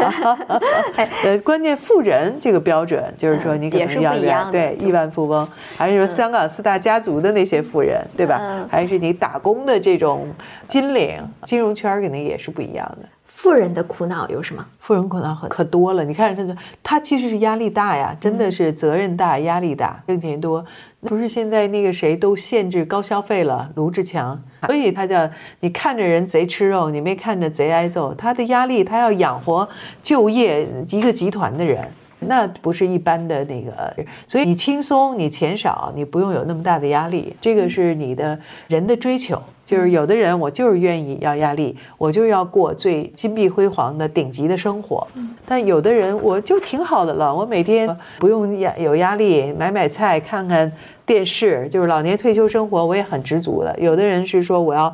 [1.24, 5.46] 呃，关键富人这个标准就是说你可能要对亿万富翁，
[5.78, 8.66] 还是说香港四大家族的那些富人，对吧？
[8.72, 10.28] 还是你打工的这种
[10.68, 13.10] 金领，金融圈肯定也是不一样的。
[13.36, 14.66] 富人的苦恼有什么？
[14.80, 16.06] 富人苦恼很可多了。
[16.06, 20.66] 你看，他他其实是压力大呀，真的是责任大、压力大，挣钱多。
[21.02, 25.30] 不是现在那个谁都限制高消费了，卢志强，所以他叫
[25.60, 28.14] 你看着人贼吃肉，你没看着贼挨揍。
[28.14, 29.68] 他的压力，他要养活
[30.02, 31.86] 就业一个集团的人，
[32.20, 33.94] 那不是一般的那个。
[34.26, 39.42] 所以你轻松，你钱少，你不用有那么大的压力，这个是你的人的追求。
[39.66, 45.08] 就是有的人，我就是愿意要压力，我就要过最金碧辉煌的顶级的生活。
[45.46, 47.90] 但有的人，我就挺好的了，我每天
[48.20, 50.72] 不用压有压力，买买菜，看看
[51.06, 53.78] 电视，就是老年退休生活，我也很知足的。
[53.80, 54.94] 有的人是说我要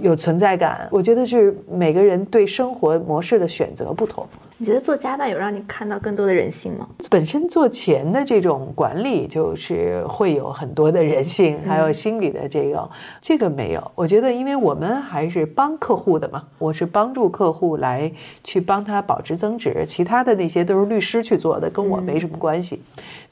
[0.00, 4.26] 有存在感，我觉得是每个人对生活模式的选择不同。
[4.56, 6.86] 你觉得做家办有让你看到更多的人性吗？
[7.10, 12.88] 本身做钱的这种管理就是会有很多的人性，还有心理的这个，
[13.20, 13.90] 这个没有。
[13.96, 18.10] 我觉得，因为我们还是帮客户的嘛，我是帮助客户来
[18.44, 22.80] 去帮他保值增值，其他的那些都是律师去做的，跟我没什么关系。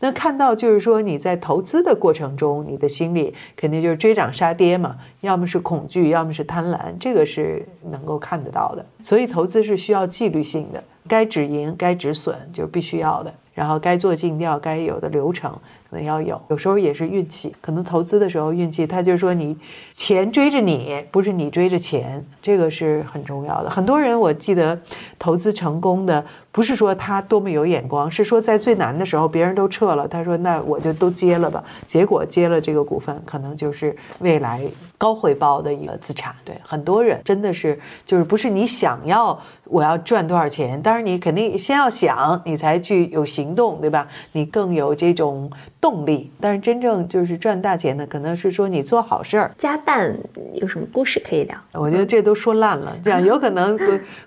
[0.03, 8.85] 那看到就是说你在投资的过程中，你的心理肯定就是追涨杀跌嘛，要么是恐惧，要么是贪婪，这个是能够看得到的。
[9.01, 10.83] 所以投资是需要纪律性的。
[11.07, 13.33] 该止盈，该止损，就是必须要的。
[13.55, 15.53] 然后该做尽调，该有的流程。
[15.91, 17.55] 可能要有，有时候也是运气。
[17.61, 19.55] 可能投资的时候运气，他就说你
[19.93, 23.69] 钱追着你，不是你追着钱，这个是很重要的。
[23.69, 24.81] 很多人我记得
[25.19, 31.65] 投资成功的，不是说他多么有眼光，是说在最难的时候别人都撤了，他说那我就都接了吧。
[31.87, 34.63] 结果接了这个股份，可能就是未来
[34.97, 36.35] 高回报的一个资产。
[36.45, 44.07] 对很多人真的是就是不是你想要我要赚多少钱，当然你肯定先要想，你才去有行动，对吧？
[44.33, 45.51] 你更有这种。
[45.81, 49.51] 动力，但是真正就是赚大钱的，可能是说你做好事儿。
[49.59, 50.17] 家办
[50.53, 51.57] 有什么故事可以聊？
[51.73, 53.77] 我觉得这都说烂了，这样有可能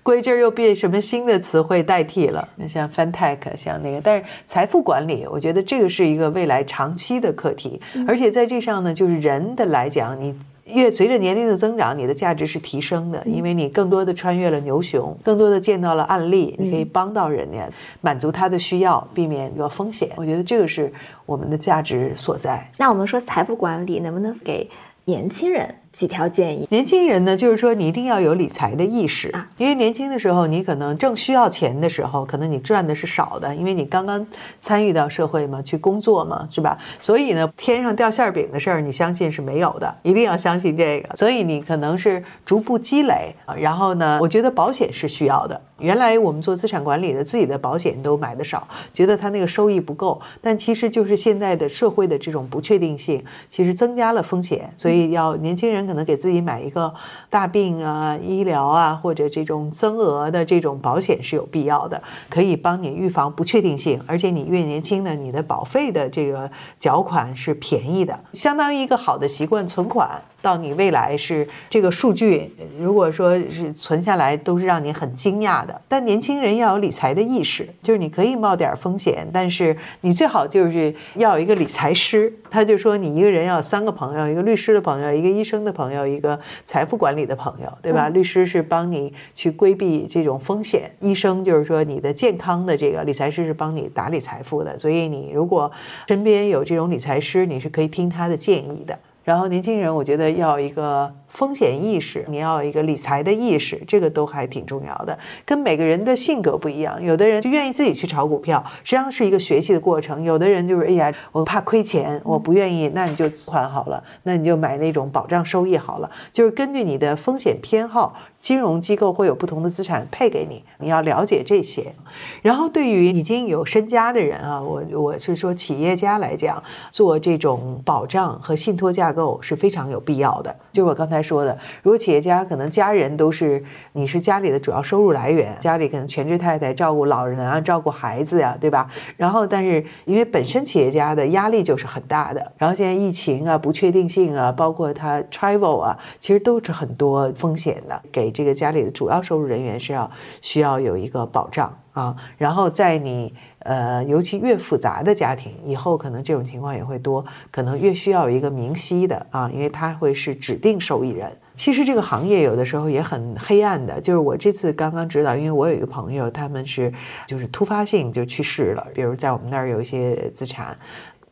[0.03, 2.47] 归这儿又被什么新的词汇代替了。
[2.67, 10.33] 像 fintech，像那个，但是财富管理，我觉得这个是一个未来长期的课题，而且在这上呢，就是人的来讲，你。
[10.73, 17.69] 越随着年龄的增长，你的价值是提升的，因为你更多的穿越了牛熊，更多的见到了案例，你可以帮到人家，
[18.01, 20.09] 满足他的需要，避免一个风险。
[20.15, 20.91] 我觉得这个是
[21.27, 22.67] 我们的价值所在。
[22.77, 24.67] 那我们说财富管理，能不能给
[25.05, 25.69] 年轻人？
[25.95, 34.25] 几条建议，年轻人呢，就是说你一定要有理财的意识啊，因为年轻的时候你可能正需要钱的时候，可能你赚的是少的，因为你刚刚
[34.59, 36.77] 参与到社会嘛，去工作嘛，是吧？
[36.99, 41.15] 所以呢，天上掉馅饼的事儿，你相信是没有的，一定要相信这个。
[41.15, 45.59] 所以你可能是逐步积累，然后呢，我觉得保险是需要的。
[45.79, 55.84] 原来我们做资产管理的，自己的保险都买的少，觉得它那个收益不够，但其实就是现在的社会的这种不确定性，其实增加了风险，所以要年轻人。
[55.85, 56.93] 可能给自己买一个
[57.29, 64.01] 大病啊、医疗啊，或者这种增额的这种保险是有必要的，可以帮你预防不确定性。
[64.07, 66.49] 而且你越年轻呢，你的保费的这个
[66.79, 70.21] 缴款是便宜的，相当于一个好的习惯存款。
[70.45, 72.47] 到你未来是这个数据，
[72.79, 75.81] 如果说是存下来，都是让你很惊讶的。
[75.87, 82.31] 但年轻人要有理财的意识，就是你可以冒点风险，但是你最好就是要有一个理财师。
[82.51, 88.07] 他就说，你一个人要三个朋友：一个律师的朋友，一个医生的朋友，一个财富管理的朋友，对吧？
[88.09, 94.77] 律师是帮你去规避这种风险，医生就是说你的健康的这个，理财师是帮你打理财富的。
[94.77, 95.69] 所以你如果
[96.07, 98.97] 身边有这种理财师，你是可以听他的建议的。
[99.25, 101.13] 然后年轻人，我觉得要一个。
[101.35, 105.17] 风险意识，你要有一个理财的意识，这个都还挺重要的。
[105.45, 110.23] 跟每个人的性格不一样，有的人就愿意自己去炒股票，实际上是一个学习的过程。
[110.23, 116.09] 有的人就是，哎呀，我怕亏钱，我不愿意，那你就款好了，那你就买那种保障收益好了。
[116.31, 121.93] 就是根据你的风险偏好，金融机构会有不同的资产配给你，你要了解这些。
[122.41, 130.55] 然后对于已经有身家的人啊，我我是说企业家来讲，做这种保障和信托架构是非常有必要的。
[130.71, 131.24] 就我刚才。
[131.25, 138.87] 说的，如果企业家可能家人都是你是家里的主要收入来源，家里可能全职太太照顾老人啊，照顾孩子呀，对吧？
[139.17, 147.99] 然后，但是因为本身企业家的压力就是很大的，然后现在疫情啊、不确定性啊，包括他 travel 啊，其实都是很多风险的。
[148.11, 150.09] 给这个家里的主要收入人员是要
[150.41, 153.33] 需要有一个保障啊，然后在你。
[153.65, 161.35] 呃，尤其越复杂的家庭，以后可能这种情况也会多，可能越需要有一个明晰的啊，因为他会是指定受益人。
[161.55, 166.93] 其实这个行业有的时候也很黑暗的，就是我这次刚刚知道，因为我有一个朋友，他们是
[167.25, 170.77] 就是突发性就去世了，比如在我们那儿有一些资产，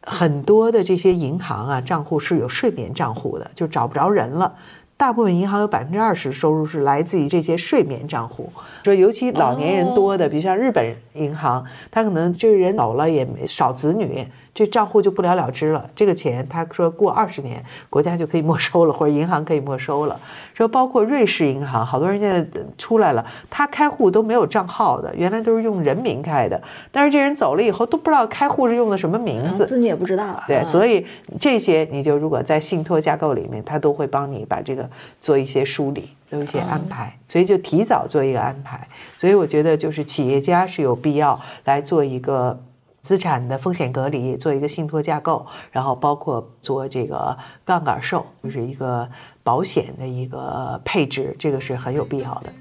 [0.02, 4.52] 很多的这些银行啊账户是有睡眠账户的，就找不着人了。
[4.95, 8.52] 大部分银行有百分之二十收入是来自于这些睡眠账户，
[8.84, 14.26] 说尤其老年人多的，比如像日本银行，他可能这个人老了也没少子女。
[14.53, 15.89] 这账户就不了了之了。
[15.95, 20.19] 这个钱，他说过二十年，国家就可以没收了，或者银行可以没收了。
[20.53, 26.61] 说包括瑞士银行，好多人现在出来了，他开户都没有账号的，原来都是用人名开的。
[26.91, 30.41] 但是这人走了以后，都不知道开户是用的什么名字，子女也不知道。
[30.45, 31.03] 对，所以
[31.39, 34.88] 这些你就如果在信托架构里面，他都会帮你把这个
[35.19, 37.11] 做一些梳理，做一些安排。
[37.27, 38.88] 所以就提早做一个安排。
[39.17, 42.59] 所以我觉得就是企业家是有必要来做一个。
[43.03, 49.07] 资产的风险隔离，做一个信托架构，然后包括做这个杠杆售，就是一个
[49.43, 52.53] 保险的一个配置，这个是很有必要的。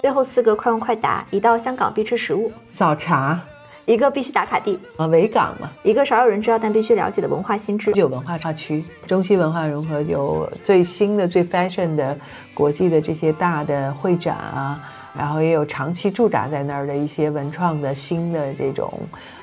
[0.00, 3.40] 最后四个快问快答：一到香港必吃食物，早茶，
[3.88, 7.90] 一个必须打卡地，啊，维港嘛，一个少有人知道但必须了解的文化新知。
[7.94, 12.14] 有文化区，中西文化融合，有最新的、最 fashion 的
[12.52, 14.78] 国际的这些大的会展啊，
[15.16, 18.92] 然后也有长期驻扎在那儿的一些文创的新的这种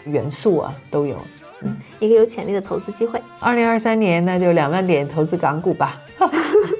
[0.03, 1.17] 元素啊，都有。
[1.63, 3.19] 嗯，一个有潜力的投资机会。
[3.39, 5.99] 二零二三年，那就两万点投资港股吧。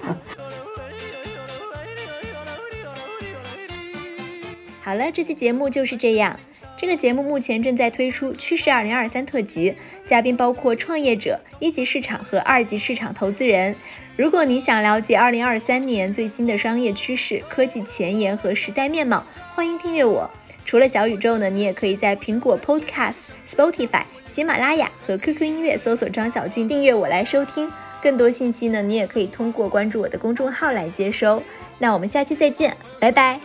[4.86, 6.40] 好了，这期节目就是这样。
[6.78, 9.74] 这个节目目前正在推出《趋势二零二三》特辑，
[10.08, 13.76] 嘉宾包括创业者、一级市场和二级市场投资人。
[14.16, 19.26] 如果你想了解二零二三年最新的商业趋势、科技前沿和时代面貌，
[19.56, 20.30] 欢迎订阅我。
[20.68, 23.16] 除了小宇宙呢，你也可以在苹果 Podcast、
[23.52, 27.68] Spotify、喜马拉雅和 QQ 音乐搜索张小俊订阅我来收听。
[28.04, 31.42] 更多信息呢，你也可以通过关注我的公众号来接收。
[31.80, 33.40] 那我们下期再见，拜拜。